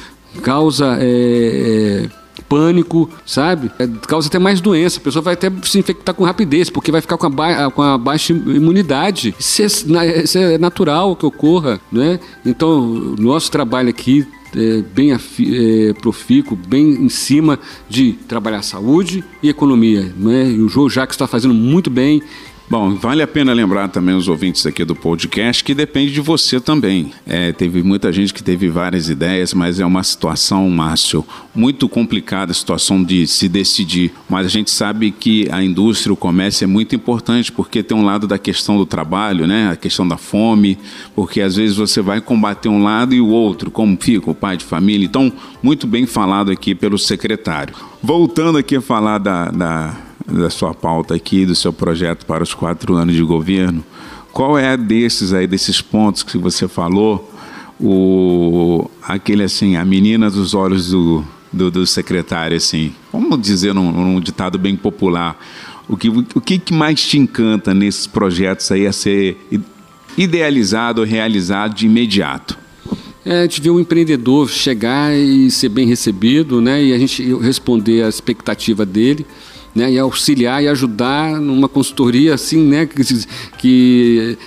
causa 0.41 0.97
é, 0.99 2.05
é, 2.05 2.41
pânico, 2.47 3.09
sabe? 3.25 3.71
É, 3.79 3.87
causa 4.07 4.27
até 4.27 4.39
mais 4.39 4.61
doença. 4.61 4.99
A 4.99 5.03
pessoa 5.03 5.21
vai 5.21 5.33
até 5.33 5.51
se 5.63 5.79
infectar 5.79 6.15
com 6.15 6.23
rapidez, 6.23 6.69
porque 6.69 6.91
vai 6.91 7.01
ficar 7.01 7.17
com 7.17 7.25
a, 7.25 7.29
ba 7.29 7.71
com 7.71 7.81
a 7.81 7.97
baixa 7.97 8.33
imunidade. 8.33 9.35
Isso 9.39 9.61
é, 9.61 10.23
isso 10.23 10.37
é 10.37 10.57
natural 10.57 11.15
que 11.15 11.25
ocorra, 11.25 11.79
né? 11.91 12.19
Então, 12.45 13.15
nosso 13.17 13.51
trabalho 13.51 13.89
aqui 13.89 14.25
é, 14.55 14.81
bem 14.93 15.11
é, 15.11 15.93
profícuo, 15.93 16.57
bem 16.57 16.89
em 16.89 17.09
cima 17.09 17.59
de 17.89 18.13
trabalhar 18.27 18.61
saúde 18.61 19.23
e 19.43 19.49
economia. 19.49 20.13
Né? 20.17 20.51
E 20.51 20.61
o 20.61 20.69
João 20.69 20.89
Jacques 20.89 21.15
está 21.15 21.27
fazendo 21.27 21.53
muito 21.53 21.89
bem 21.89 22.21
Bom, 22.69 22.95
vale 22.95 23.23
a 23.23 23.27
pena 23.27 23.53
lembrar 23.53 23.87
também 23.87 24.13
os 24.13 24.27
ouvintes 24.27 24.65
aqui 24.65 24.83
do 24.83 24.93
podcast 24.93 25.63
que 25.63 25.73
depende 25.73 26.11
de 26.11 26.19
você 26.19 26.59
também. 26.59 27.13
É, 27.25 27.53
teve 27.53 27.81
muita 27.81 28.11
gente 28.11 28.33
que 28.33 28.43
teve 28.43 28.67
várias 28.67 29.07
ideias, 29.07 29.53
mas 29.53 29.79
é 29.79 29.85
uma 29.85 30.03
situação, 30.03 30.69
Márcio, 30.69 31.25
muito 31.55 31.87
complicada 31.87 32.51
a 32.51 32.53
situação 32.53 33.01
de 33.01 33.25
se 33.25 33.47
decidir. 33.47 34.11
Mas 34.27 34.45
a 34.45 34.49
gente 34.49 34.69
sabe 34.69 35.11
que 35.11 35.47
a 35.49 35.63
indústria, 35.63 36.11
o 36.11 36.17
comércio 36.17 36.65
é 36.65 36.67
muito 36.67 36.93
importante 36.93 37.53
porque 37.53 37.81
tem 37.81 37.97
um 37.97 38.03
lado 38.03 38.27
da 38.27 38.37
questão 38.37 38.75
do 38.75 38.85
trabalho, 38.85 39.47
né? 39.47 39.71
A 39.71 39.77
questão 39.77 40.05
da 40.05 40.17
fome, 40.17 40.77
porque 41.15 41.39
às 41.39 41.55
vezes 41.55 41.77
você 41.77 42.01
vai 42.01 42.19
combater 42.19 42.67
um 42.67 42.83
lado 42.83 43.15
e 43.15 43.21
o 43.21 43.29
outro, 43.29 43.71
como 43.71 43.97
fica 43.97 44.29
o 44.29 44.35
pai 44.35 44.57
de 44.57 44.65
família. 44.65 45.05
Então, 45.05 45.31
muito 45.63 45.87
bem 45.87 46.05
falado 46.05 46.51
aqui 46.51 46.75
pelo 46.75 46.97
secretário. 46.97 47.73
Voltando 48.03 48.57
aqui 48.57 48.75
a 48.75 48.81
falar 48.81 49.19
da, 49.19 49.51
da 49.51 50.06
da 50.27 50.49
sua 50.49 50.73
pauta 50.73 51.15
aqui, 51.15 51.45
do 51.45 51.55
seu 51.55 51.71
projeto 51.71 52.25
para 52.25 52.43
os 52.43 52.53
quatro 52.53 52.95
anos 52.95 53.15
de 53.15 53.23
governo, 53.23 53.83
qual 54.31 54.57
é 54.57 54.75
desses 54.75 55.33
aí, 55.33 55.47
desses 55.47 55.81
pontos 55.81 56.21
que 56.21 56.37
você 56.37 56.67
falou, 56.67 57.33
o, 57.79 58.89
aquele 59.01 59.43
assim, 59.43 59.75
a 59.75 59.85
menina 59.85 60.29
dos 60.29 60.53
olhos 60.53 60.91
do, 60.91 61.23
do, 61.51 61.71
do 61.71 61.87
secretário, 61.87 62.57
assim, 62.57 62.93
vamos 63.11 63.41
dizer 63.41 63.73
num, 63.73 63.91
num, 63.91 64.19
ditado 64.19 64.57
bem 64.59 64.75
popular, 64.75 65.39
o 65.87 65.95
que, 65.95 66.09
o 66.09 66.41
que 66.41 66.73
mais 66.73 67.01
te 67.01 67.17
encanta 67.17 67.73
nesses 67.73 68.05
projetos 68.05 68.69
aí 68.71 68.85
a 68.85 68.91
ser 68.91 69.37
idealizado 70.17 71.01
ou 71.01 71.07
realizado 71.07 71.73
de 71.73 71.85
imediato? 71.85 72.57
É, 73.25 73.39
a 73.39 73.43
gente 73.43 73.61
vê 73.61 73.69
um 73.69 73.79
empreendedor 73.79 74.49
chegar 74.49 75.15
e 75.15 75.49
ser 75.49 75.69
bem 75.69 75.87
recebido, 75.87 76.61
né? 76.61 76.83
E 76.83 76.93
a 76.93 76.97
gente 76.97 77.23
responder 77.35 78.03
à 78.03 78.09
expectativa 78.09 78.85
dele 78.85 79.25
né, 79.75 79.91
e 79.91 79.99
auxiliar 79.99 80.63
e 80.63 80.67
ajudar 80.67 81.39
numa 81.39 81.67
consultoria 81.67 82.33
assim, 82.33 82.63
né, 82.63 82.85
que, 82.85 83.03
que 83.57 84.37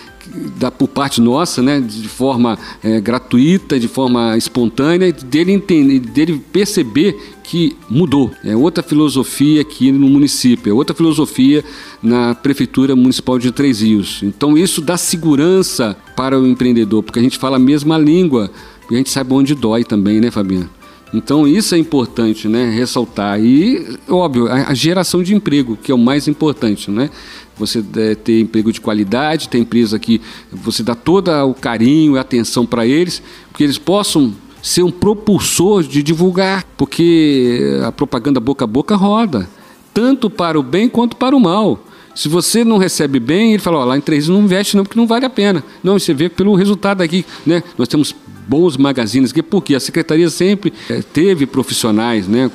da, 0.59 0.71
por 0.71 0.89
parte 0.89 1.21
nossa, 1.21 1.63
né, 1.63 1.81
de 1.81 2.09
forma 2.09 2.59
é, 2.83 3.01
gratuita, 3.01 3.79
de 3.79 3.89
forma 3.89 4.37
espontânea, 4.37 5.13
dele 5.13 5.53
entender, 5.53 6.01
dele 6.01 6.43
perceber 6.53 7.19
que 7.43 7.77
mudou. 7.89 8.31
É 8.45 8.55
outra 8.55 8.83
filosofia 8.83 9.61
aqui 9.61 9.91
no 9.91 10.09
município, 10.09 10.71
é 10.71 10.75
outra 10.75 10.95
filosofia 10.95 11.65
na 12.03 12.35
prefeitura 12.35 12.95
municipal 12.95 13.39
de 13.39 13.51
Três 13.51 13.81
Rios. 13.81 14.21
Então 14.23 14.57
isso 14.57 14.81
dá 14.81 14.97
segurança 14.97 15.97
para 16.17 16.39
o 16.39 16.47
empreendedor, 16.47 17.03
porque 17.03 17.19
a 17.19 17.23
gente 17.23 17.39
fala 17.39 17.57
a 17.57 17.61
mesma 17.61 17.99
língua, 17.99 18.51
e 18.91 18.95
a 18.95 18.99
gente 18.99 19.11
sabe 19.11 19.33
onde 19.33 19.55
dói 19.55 19.85
também, 19.85 20.21
né, 20.21 20.31
Fabiano? 20.31 20.71
Então 21.13 21.47
isso 21.47 21.75
é 21.75 21.79
importante, 21.79 22.49
né, 22.49 22.71
ressaltar. 22.71 23.41
E, 23.41 23.99
óbvio, 24.09 24.49
a, 24.51 24.73
geração 24.75 25.23
de 25.23 25.35
emprego, 25.35 25.77
que 25.77 25.91
é 25.91 25.95
o 25.95 25.99
mais 25.99 26.29
importante, 26.29 26.91
né? 26.91 27.11
Você 27.57 27.85
é, 27.97 28.15
ter 28.15 28.41
emprego 28.41 28.73
de 28.73 28.81
qualidade, 28.81 29.49
ter 29.49 29.59
empresa 29.59 29.99
que 29.99 30.21
você 30.53 30.83
dá 30.83 30.95
todo 30.95 31.31
o 31.47 31.53
carinho 31.53 32.17
e 32.17 32.19
atenção 32.19 32.65
para 32.65 32.87
eles, 32.87 33.23
porque 33.51 33.65
eles 33.65 33.77
possam 33.77 34.33
ser 34.63 34.83
um 34.83 34.91
propulsor 34.91 35.83
de 35.83 36.03
divulgar, 36.03 36.65
porque 36.77 37.81
a 37.85 37.91
propaganda 37.91 38.39
boca 38.39 38.65
a 38.65 38.69
boca 38.69 38.95
roda, 38.95 39.49
tanto 39.93 40.31
para 40.31 40.59
o 40.59 40.63
bem 40.63 40.89
quanto 40.89 41.17
para 41.17 41.35
o 41.35 41.41
mal. 41.41 41.85
Se 42.15 42.29
você 42.29 42.65
não 42.65 42.79
recebe 42.79 43.21
bem, 43.21 43.53
ele 43.53 43.63
fala, 43.63 43.79
ó, 43.79 43.85
lá 43.85 43.97
em 43.97 44.01
três 44.01 44.29
não 44.29 44.41
investe 44.41 44.77
não, 44.77 44.85
porque 44.85 44.99
não 44.99 45.07
vale 45.07 45.25
a 45.25 45.31
pena. 45.31 45.63
Não, 45.83 45.99
você 45.99 46.13
vê 46.13 46.29
pelo 46.29 46.55
resultado 46.55 47.03
aqui, 47.03 47.25
né? 47.47 47.63
Nós 47.79 47.89
temos 47.89 48.15
bons 48.47 48.77
magazines, 48.77 49.33
porque 49.49 49.77
a 49.77 49.81
secretaria 49.81 50.29
sempre 50.29 50.73
é, 50.89 51.03
teve 51.03 51.47
profissionais 51.47 52.27
né, 52.27 52.51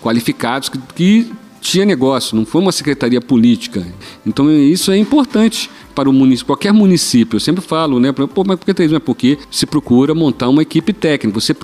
qualificados 0.00 0.70
que, 0.70 0.78
que 0.94 1.32
tinha 1.60 1.84
negócio, 1.84 2.36
não 2.36 2.46
foi 2.46 2.60
uma 2.60 2.72
secretaria 2.72 3.20
política. 3.20 3.86
Então 4.26 4.50
isso 4.50 4.90
é 4.90 4.96
importante 4.96 5.70
para 5.94 6.08
o 6.08 6.12
qualquer 6.44 6.72
município. 6.72 7.36
Eu 7.36 7.40
sempre 7.40 7.62
falo, 7.62 8.00
né? 8.00 8.12
Pô, 8.12 8.44
mas 8.46 8.58
por 8.58 8.64
que 8.64 8.74
três? 8.74 8.92
É 8.92 8.98
porque 8.98 9.38
se 9.50 9.66
procura 9.66 10.14
montar 10.14 10.48
uma 10.48 10.62
equipe 10.62 10.92
técnica. 10.92 11.38
Você 11.38 11.54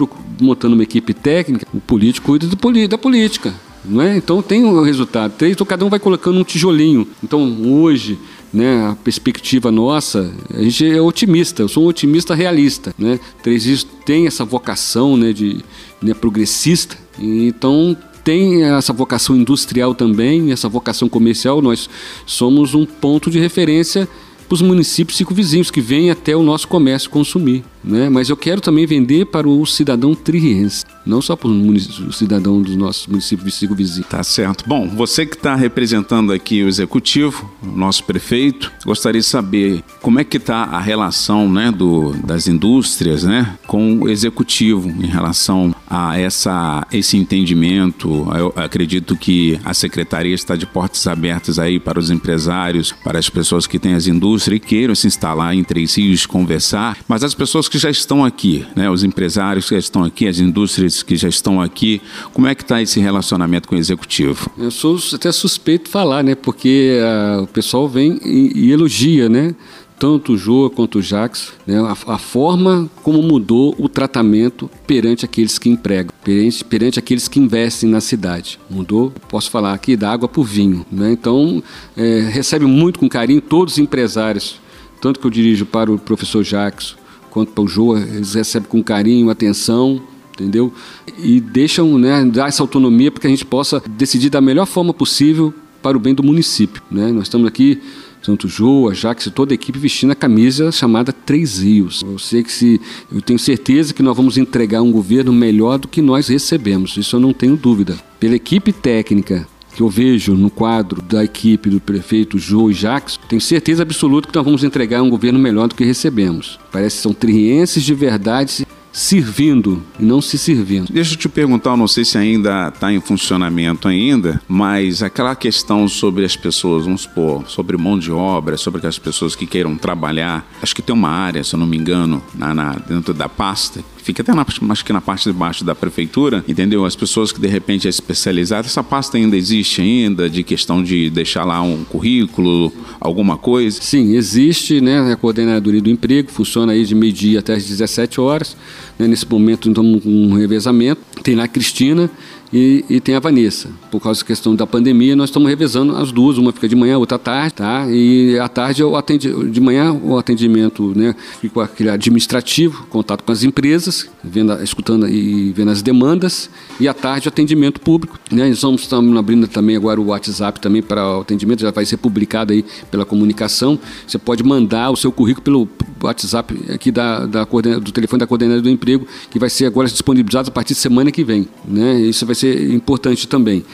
montando 0.40 0.74
uma 0.74 0.82
equipe 0.82 1.14
técnica, 1.14 1.66
o 1.72 1.80
político 1.80 2.26
cuida 2.26 2.46
do, 2.46 2.88
da 2.88 2.98
política. 2.98 3.54
Não 3.84 4.02
é? 4.02 4.16
Então 4.16 4.42
tem 4.42 4.64
o 4.64 4.82
resultado. 4.82 5.32
Três, 5.32 5.52
então 5.52 5.66
cada 5.66 5.84
um 5.84 5.88
vai 5.88 5.98
colocando 5.98 6.38
um 6.38 6.44
tijolinho. 6.44 7.06
Então 7.22 7.56
hoje 7.64 8.18
né, 8.52 8.86
a 8.86 8.96
perspectiva 8.96 9.70
nossa, 9.70 10.32
a 10.54 10.62
gente 10.62 10.90
é 10.90 11.00
otimista, 11.00 11.62
eu 11.62 11.68
sou 11.68 11.84
um 11.84 11.86
otimista 11.88 12.34
realista, 12.34 12.94
né? 12.98 13.20
Três 13.42 13.86
tem 14.04 14.26
essa 14.26 14.44
vocação, 14.44 15.16
né, 15.16 15.32
de 15.32 15.62
né, 16.00 16.14
progressista, 16.14 16.96
então 17.18 17.96
tem 18.26 18.64
essa 18.64 18.92
vocação 18.92 19.37
industrial 19.37 19.95
também, 19.95 20.50
essa 20.50 20.68
vocação 20.68 21.09
comercial, 21.09 21.62
nós 21.62 21.88
somos 22.26 22.75
um 22.75 22.85
ponto 22.85 23.30
de 23.30 23.38
referência 23.38 24.09
para 24.49 24.54
os 24.56 24.61
municípios 24.61 25.16
circunvizinhos 25.16 25.71
que 25.71 25.80
vêm 25.80 26.11
até 26.11 26.35
o 26.35 26.42
nosso 26.42 26.66
comércio 26.66 27.09
consumir. 27.09 27.62
Né? 27.83 28.09
Mas 28.09 28.28
eu 28.28 28.37
quero 28.37 28.61
também 28.61 28.87
vender 28.87 29.26
para 29.26 29.49
o 29.49 29.64
cidadão 29.64 30.14
triense, 30.14 30.85
não 31.04 31.23
só 31.23 31.37
para 31.37 31.49
o 31.49 32.12
cidadão 32.12 32.61
dos 32.61 32.76
nossos 32.76 33.06
municípios 33.06 33.54
circunvizinhos. 33.54 34.09
Tá 34.09 34.23
certo. 34.23 34.64
Bom, 34.66 34.88
você 34.88 35.25
que 35.25 35.37
está 35.37 35.54
representando 35.54 36.33
aqui 36.33 36.62
o 36.62 36.68
executivo, 36.68 37.50
o 37.62 37.76
nosso 37.76 38.04
prefeito, 38.04 38.73
gostaria 38.85 39.21
de 39.21 39.26
saber 39.26 39.83
como 40.02 40.18
é 40.18 40.25
que 40.25 40.37
está 40.37 40.64
a 40.64 40.80
relação 40.80 41.49
né, 41.50 41.71
do, 41.71 42.12
das 42.25 42.49
indústrias 42.49 43.23
né, 43.23 43.56
com 43.66 44.00
o 44.00 44.09
executivo 44.09 44.88
em 44.88 45.06
relação 45.06 45.75
a 45.88 46.18
essa, 46.18 46.87
esse 46.92 47.16
entendimento. 47.16 48.26
Eu 48.37 48.52
acredito 48.56 49.16
que 49.16 49.61
a 49.64 49.73
secretaria 49.73 50.35
está 50.35 50.56
de 50.56 50.66
portas 50.66 51.06
abertas 51.06 51.59
aí 51.59 51.78
para 51.78 51.99
os 51.99 52.11
empresários, 52.11 52.92
para 53.04 53.18
as 53.18 53.30
pessoas 53.30 53.66
que 53.66 53.78
têm 53.78 53.95
as 53.95 54.06
indústrias 54.06 54.56
e 54.56 54.61
queiram 54.61 54.95
se 54.95 55.06
instalar 55.06 55.54
em 55.54 55.62
Três 55.62 55.97
Rios, 55.97 56.26
conversar, 56.26 56.97
mas 57.09 57.23
as 57.23 57.35
pessoas 57.35 57.68
que 57.68 57.75
que 57.76 57.83
já 57.83 57.90
estão 57.90 58.25
aqui, 58.25 58.64
né? 58.75 58.88
os 58.88 59.04
empresários 59.04 59.68
que 59.68 59.75
já 59.75 59.78
estão 59.78 60.02
aqui, 60.02 60.26
as 60.26 60.38
indústrias 60.38 61.02
que 61.02 61.14
já 61.14 61.28
estão 61.28 61.61
aqui, 61.61 62.00
como 62.33 62.47
é 62.47 62.54
que 62.54 62.62
está 62.62 62.80
esse 62.80 62.99
relacionamento 63.00 63.68
com 63.68 63.75
o 63.75 63.78
executivo? 63.78 64.50
Eu 64.56 64.71
sou 64.71 64.99
até 65.12 65.30
suspeito 65.30 65.85
de 65.85 65.90
falar, 65.90 66.25
né? 66.25 66.35
porque 66.35 66.99
uh, 67.38 67.42
o 67.42 67.47
pessoal 67.47 67.87
vem 67.87 68.18
e, 68.25 68.52
e 68.54 68.73
elogia, 68.73 69.28
né? 69.28 69.54
tanto 69.99 70.33
o 70.33 70.38
Joa 70.38 70.71
quanto 70.71 70.99
o 70.99 71.02
Jax, 71.02 71.52
né, 71.66 71.78
a, 71.78 72.14
a, 72.14 72.18
forma 72.18 72.88
como 73.02 73.23
mudou 73.23 73.75
o 73.78 73.88
tratamento 73.88 74.71
perante 74.87 75.25
aqueles 75.25 75.59
que 75.59 75.71
empregam, 75.71 76.12
perante, 76.23 76.64
perante 76.64 76.99
aqueles 76.99 77.28
que 77.28 77.40
investem 77.40 77.88
na 77.88 78.00
cidade. 78.00 78.59
Mudou, 78.68 79.11
posso 79.28 79.50
falar 79.50 79.73
aqui, 79.73 79.97
da 79.97 80.12
água 80.12 80.28
para 80.28 80.40
o 80.40 80.45
vinho. 80.45 80.85
Né? 80.92 81.12
Então, 81.12 81.62
é, 81.97 82.28
recebe 82.30 82.66
muito 82.66 82.99
com 82.99 83.09
carinho 83.09 83.40
todos 83.40 83.75
os 83.75 83.78
empresários, 83.78 84.61
tanto 85.00 85.18
que 85.18 85.26
eu 85.26 85.30
dirijo 85.30 85.64
para 85.64 85.90
o 85.90 85.99
professor 85.99 86.45
Jackson, 86.45 86.97
quanto 87.37 87.52
para 87.52 87.64
o 87.64 87.69
Joa, 87.69 88.00
eles 88.00 88.33
recebem 88.33 88.66
com 88.66 88.83
carinho, 88.83 89.28
atenção, 89.28 90.00
entendeu? 90.33 90.73
E 91.19 91.38
deixam, 91.38 91.99
né, 91.99 92.25
dar 92.25 92.49
essa 92.49 92.62
autonomia 92.62 93.11
para 93.11 93.21
que 93.21 93.26
a 93.26 93.31
gente 93.31 93.45
possa 93.45 93.83
decidir 93.90 94.31
da 94.31 94.40
melhor 94.40 94.64
forma 94.64 94.95
possível 94.95 95.52
para 95.83 95.99
o 95.99 96.00
bem 96.00 96.14
do 96.14 96.23
município, 96.23 96.83
né? 96.90 97.12
Nós 97.12 97.25
estamos 97.25 97.47
aqui 97.47 97.78
tanto 98.23 98.49
Joa, 98.49 98.95
Jax 98.95 99.26
e 99.26 99.31
toda 99.31 99.52
a 99.52 99.55
equipe 99.55 99.78
vestindo 99.78 100.12
a 100.12 100.14
camisa 100.14 100.73
chamada 100.73 101.12
Três 101.12 101.59
Rios. 101.59 102.00
Eu 102.00 102.19
sei 102.19 102.43
que 102.43 102.50
se 102.50 102.81
eu 103.12 103.21
tenho 103.21 103.38
certeza 103.38 103.93
que 103.93 104.02
nós 104.02 104.16
vamos 104.16 104.38
entregar 104.38 104.81
um 104.81 104.90
governo 104.90 105.31
melhor 105.31 105.76
do 105.76 105.87
que 105.87 106.00
nós 106.00 106.28
recebemos. 106.28 106.97
Isso 106.97 107.16
eu 107.16 107.21
não 107.21 107.35
tenho 107.35 107.55
dúvida. 107.55 107.99
Pela 108.19 108.35
equipe 108.35 108.73
técnica 108.73 109.47
que 109.76 109.83
eu 109.83 109.90
vejo 109.90 110.35
no 110.35 110.49
quadro 110.49 111.02
da 111.02 111.23
equipe 111.23 111.68
do 111.68 111.78
prefeito 111.78 112.38
Joe 112.38 112.73
e 112.73 112.75
Jacques, 112.75 113.21
tenho 113.28 113.42
certeza 113.42 113.83
absoluta 113.83 114.26
que 114.26 114.35
nós 114.35 114.45
vamos 114.45 114.64
entregar 114.64 115.02
um 115.02 115.11
governo 115.11 115.38
melhor 115.38 115.68
do 115.68 115.75
que 115.75 115.85
recebemos. 115.85 116.59
Parece 116.73 116.97
que 116.97 117.02
são 117.02 117.12
trienses 117.12 117.83
de 117.83 117.92
verdade 117.92 118.66
servindo 118.90 119.83
e 120.00 120.02
não 120.02 120.23
se 120.23 120.38
servindo. 120.38 120.90
Deixa 120.90 121.12
eu 121.12 121.18
te 121.18 121.28
perguntar, 121.28 121.76
não 121.76 121.87
sei 121.87 122.06
se 122.06 122.16
ainda 122.16 122.68
está 122.68 122.90
em 122.90 123.00
funcionamento 123.02 123.87
ainda, 123.87 124.40
mas 124.49 125.02
aquela 125.02 125.37
questão 125.37 125.87
sobre 125.87 126.25
as 126.25 126.35
pessoas, 126.35 126.87
vamos 126.87 127.02
supor, 127.02 127.47
sobre 127.47 127.76
mão 127.76 127.99
de 127.99 128.11
obra, 128.11 128.56
sobre 128.56 128.78
aquelas 128.78 128.99
pessoas 128.99 129.37
que 129.37 129.47
queiram 129.47 129.76
trabalhar, 129.76 130.50
acho 130.62 130.75
que 130.75 130.80
tem 130.80 130.95
uma 130.95 131.11
área, 131.11 131.45
se 131.45 131.54
eu 131.54 131.59
não 131.59 131.66
me 131.66 131.76
engano, 131.76 132.23
na, 132.35 132.54
na 132.54 132.73
dentro 132.73 133.12
da 133.12 133.28
pasta, 133.28 133.85
fica 134.06 134.22
até 134.22 134.32
na, 134.32 134.46
acho 134.70 134.84
que 134.84 134.92
na 134.92 135.00
parte 135.00 135.25
de 135.28 135.32
baixo 135.32 135.64
da 135.64 135.75
prefeitura, 135.75 136.44
entendeu? 136.46 136.84
As 136.84 136.94
pessoas 136.94 137.32
que 137.32 137.40
de 137.40 137.48
repente 137.48 137.88
é 137.88 137.90
especializada, 137.90 138.68
essa 138.68 138.82
pasta 138.82 139.16
ainda 139.16 139.36
existe 139.36 139.80
ainda, 139.80 140.30
de 140.30 140.44
questão 140.44 140.80
de 140.80 141.10
deixar 141.10 141.44
lá 141.44 141.60
um 141.60 141.82
currículo, 141.82 142.72
alguma 143.00 143.36
coisa? 143.36 143.82
Sim, 143.82 144.14
existe, 144.14 144.80
né? 144.80 145.12
A 145.12 145.16
coordenadoria 145.16 145.82
do 145.82 145.90
emprego 145.90 146.30
funciona 146.30 146.72
aí 146.72 146.84
de 146.84 146.94
meio-dia 146.94 147.40
até 147.40 147.54
as 147.54 147.64
17 147.64 148.20
horas. 148.20 148.56
Né? 148.96 149.08
Nesse 149.08 149.28
momento, 149.28 149.68
então, 149.68 149.84
um 150.04 150.34
revezamento. 150.34 151.00
Tem 151.25 151.34
lá 151.34 151.44
a 151.44 151.48
Cristina 151.48 152.08
e, 152.56 152.84
e, 152.88 153.00
tem 153.00 153.14
a 153.14 153.20
Vanessa. 153.20 153.68
Por 153.90 154.00
causa 154.00 154.20
da 154.20 154.26
questão 154.26 154.56
da 154.56 154.66
pandemia, 154.66 155.14
nós 155.14 155.28
estamos 155.28 155.46
revezando 155.46 155.94
as 155.94 156.10
duas, 156.10 156.38
uma 156.38 156.52
fica 156.52 156.66
de 156.66 156.75
manhã, 156.75 156.96
outra 156.96 157.16
à 157.16 157.18
tarde, 157.18 157.54
tá? 157.54 157.86
E 157.90 158.38
à 158.38 158.48
tarde 158.48 158.80
eu 158.80 158.96
atendi, 158.96 159.30
de 159.50 159.60
manhã 159.60 159.92
o 159.92 160.16
atendimento, 160.16 160.94
né, 160.96 161.14
fica 161.38 161.64
aquele 161.64 161.90
administrativo, 161.90 162.86
contato 162.86 163.25
com 163.25 163.30
as 163.30 163.42
empresas, 163.42 164.08
vendo, 164.25 164.54
escutando 164.62 165.06
e 165.06 165.52
vendo 165.52 165.70
as 165.70 165.82
demandas, 165.82 166.48
e 166.80 166.88
à 166.88 166.94
tarde 166.94 167.28
atendimento 167.28 167.78
público, 167.78 168.18
né? 168.32 168.48
Estamos, 168.48 168.80
estamos 168.80 169.14
abrindo 169.18 169.46
também 169.46 169.76
agora 169.76 170.00
o 170.00 170.06
WhatsApp 170.06 170.58
também 170.58 170.80
para 170.80 171.18
o 171.18 171.20
atendimento, 171.20 171.60
já 171.60 171.70
vai 171.70 171.84
ser 171.84 171.98
publicado 171.98 172.54
aí 172.54 172.64
pela 172.90 173.04
comunicação. 173.04 173.78
Você 174.06 174.16
pode 174.16 174.42
mandar 174.42 174.90
o 174.90 174.96
seu 174.96 175.12
currículo 175.12 175.44
pelo 175.44 175.68
WhatsApp 176.02 176.54
aqui 176.72 176.90
da, 176.90 177.26
da 177.26 177.44
do 177.44 177.92
telefone 177.92 178.20
da 178.20 178.26
coordenadora 178.26 178.62
do 178.62 178.70
emprego, 178.70 179.06
que 179.30 179.38
vai 179.38 179.50
ser 179.50 179.66
agora 179.66 179.86
disponibilizado 179.88 180.48
a 180.48 180.52
partir 180.52 180.72
de 180.72 180.80
semana 180.80 181.10
que 181.10 181.22
vem, 181.22 181.46
né? 181.66 182.00
Isso 182.00 182.25
vai 182.25 182.34
ser 182.34 182.45
importante 182.74 183.26
também. 183.26 183.64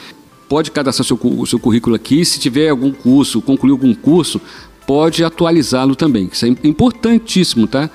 Pode 0.47 0.71
cadastrar 0.71 1.05
seu, 1.05 1.19
o 1.21 1.45
seu 1.45 1.59
currículo 1.59 1.95
aqui, 1.95 2.23
se 2.23 2.39
tiver 2.39 2.69
algum 2.69 2.91
curso, 2.91 3.41
concluir 3.41 3.71
algum 3.71 3.93
curso, 3.93 4.39
pode 4.85 5.23
atualizá-lo 5.23 5.95
também. 5.95 6.29
Isso 6.31 6.45
é 6.45 6.49
importantíssimo, 6.63 7.67
tá? 7.67 7.89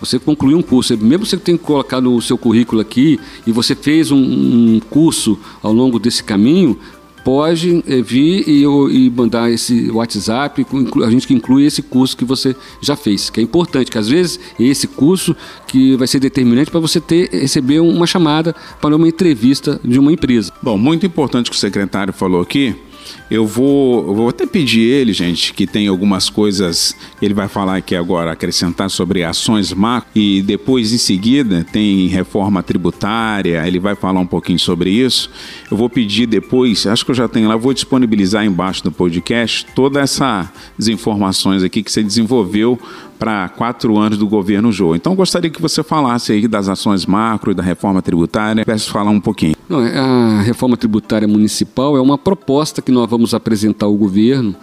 Você 0.00 0.18
concluir 0.18 0.54
um 0.54 0.62
curso, 0.62 0.96
mesmo 0.98 1.24
você 1.24 1.36
tenha 1.36 1.56
colocado 1.56 2.14
o 2.14 2.20
seu 2.20 2.36
currículo 2.36 2.80
aqui 2.80 3.18
e 3.46 3.52
você 3.52 3.74
fez 3.74 4.10
um, 4.10 4.18
um 4.18 4.80
curso 4.90 5.38
ao 5.62 5.72
longo 5.72 5.98
desse 5.98 6.22
caminho, 6.22 6.78
pode 7.24 7.82
eh, 7.88 8.02
vir 8.02 8.46
e, 8.46 8.62
e, 8.62 9.10
mandar 9.10 9.50
esse 9.50 9.90
WhatsApp, 9.90 10.64
a 11.04 11.10
gente 11.10 11.26
que 11.26 11.34
inclui 11.34 11.64
esse 11.64 11.80
curso 11.82 12.16
que 12.16 12.24
você 12.24 12.54
já 12.80 12.94
fez, 12.94 13.30
que 13.30 13.40
é 13.40 13.42
importante, 13.42 13.90
que 13.90 13.98
às 13.98 14.08
vezes 14.08 14.38
esse 14.60 14.86
curso 14.86 15.34
que 15.66 15.96
vai 15.96 16.06
ser 16.06 16.20
determinante 16.20 16.70
para 16.70 16.78
você 16.78 17.00
ter 17.00 17.30
receber 17.30 17.80
uma 17.80 18.06
chamada 18.06 18.54
para 18.80 18.94
uma 18.94 19.08
entrevista 19.08 19.80
de 19.82 19.98
uma 19.98 20.12
empresa. 20.12 20.52
Bom, 20.62 20.76
muito 20.76 21.06
importante 21.06 21.50
que 21.50 21.56
o 21.56 21.58
secretário 21.58 22.12
falou 22.12 22.42
aqui, 22.42 22.76
eu 23.30 23.46
vou, 23.46 24.06
eu 24.06 24.14
vou 24.14 24.28
até 24.28 24.46
pedir 24.46 24.80
ele, 24.80 25.12
gente, 25.12 25.52
que 25.52 25.66
tem 25.66 25.88
algumas 25.88 26.28
coisas, 26.28 26.94
ele 27.20 27.34
vai 27.34 27.48
falar 27.48 27.76
aqui 27.76 27.96
agora, 27.96 28.32
acrescentar 28.32 28.90
sobre 28.90 29.24
ações 29.24 29.72
macro, 29.72 30.10
e 30.14 30.42
depois, 30.42 30.92
em 30.92 30.98
seguida, 30.98 31.66
tem 31.72 32.06
reforma 32.08 32.62
tributária, 32.62 33.66
ele 33.66 33.78
vai 33.78 33.94
falar 33.94 34.20
um 34.20 34.26
pouquinho 34.26 34.58
sobre 34.58 34.90
isso. 34.90 35.30
Eu 35.70 35.76
vou 35.76 35.88
pedir 35.88 36.26
depois, 36.26 36.86
acho 36.86 37.04
que 37.04 37.10
eu 37.10 37.14
já 37.14 37.28
tenho 37.28 37.48
lá, 37.48 37.56
vou 37.56 37.72
disponibilizar 37.72 38.44
embaixo 38.44 38.82
do 38.84 38.92
podcast 38.92 39.66
todas 39.74 40.02
essas 40.02 40.88
informações 40.88 41.62
aqui 41.62 41.82
que 41.82 41.90
você 41.90 42.02
desenvolveu 42.02 42.78
para 43.18 43.48
quatro 43.48 43.96
anos 43.96 44.18
do 44.18 44.26
governo 44.26 44.70
Jô. 44.70 44.94
Então, 44.94 45.14
gostaria 45.14 45.50
que 45.50 45.62
você 45.62 45.82
falasse 45.82 46.32
aí 46.32 46.46
das 46.46 46.68
ações 46.68 47.06
macro 47.06 47.52
e 47.52 47.54
da 47.54 47.62
reforma 47.62 48.02
tributária. 48.02 48.64
Peço 48.64 48.90
falar 48.90 49.10
um 49.10 49.20
pouquinho. 49.20 49.53
Não, 49.68 49.84
é, 49.84 49.98
a 49.98 50.42
reforma 50.42 50.76
tributária 50.76 51.26
municipal 51.26 51.96
é 51.96 52.00
uma 52.00 52.18
proposta 52.18 52.82
que 52.82 52.92
nós 52.92 53.08
vamos 53.08 53.32
apresentar 53.32 53.86
ao 53.86 53.94
governo. 53.94 54.54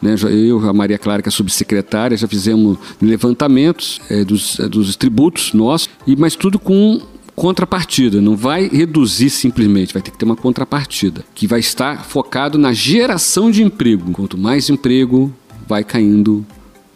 Né? 0.00 0.14
Eu, 0.30 0.68
a 0.68 0.72
Maria 0.72 0.98
Clara, 0.98 1.22
que 1.22 1.28
é 1.28 1.32
subsecretária, 1.32 2.16
já 2.16 2.28
fizemos 2.28 2.78
levantamentos 3.00 4.00
é, 4.10 4.24
dos, 4.24 4.60
é, 4.60 4.68
dos 4.68 4.96
tributos 4.96 5.52
nossos, 5.54 5.88
e, 6.06 6.14
mas 6.14 6.36
tudo 6.36 6.58
com 6.58 7.00
contrapartida, 7.34 8.20
não 8.20 8.36
vai 8.36 8.68
reduzir 8.68 9.30
simplesmente, 9.30 9.94
vai 9.94 10.02
ter 10.02 10.10
que 10.10 10.18
ter 10.18 10.26
uma 10.26 10.36
contrapartida, 10.36 11.24
que 11.34 11.46
vai 11.46 11.60
estar 11.60 12.04
focado 12.04 12.58
na 12.58 12.74
geração 12.74 13.50
de 13.50 13.62
emprego. 13.62 14.12
Quanto 14.12 14.36
mais 14.36 14.68
emprego, 14.68 15.32
vai 15.66 15.82
caindo 15.82 16.44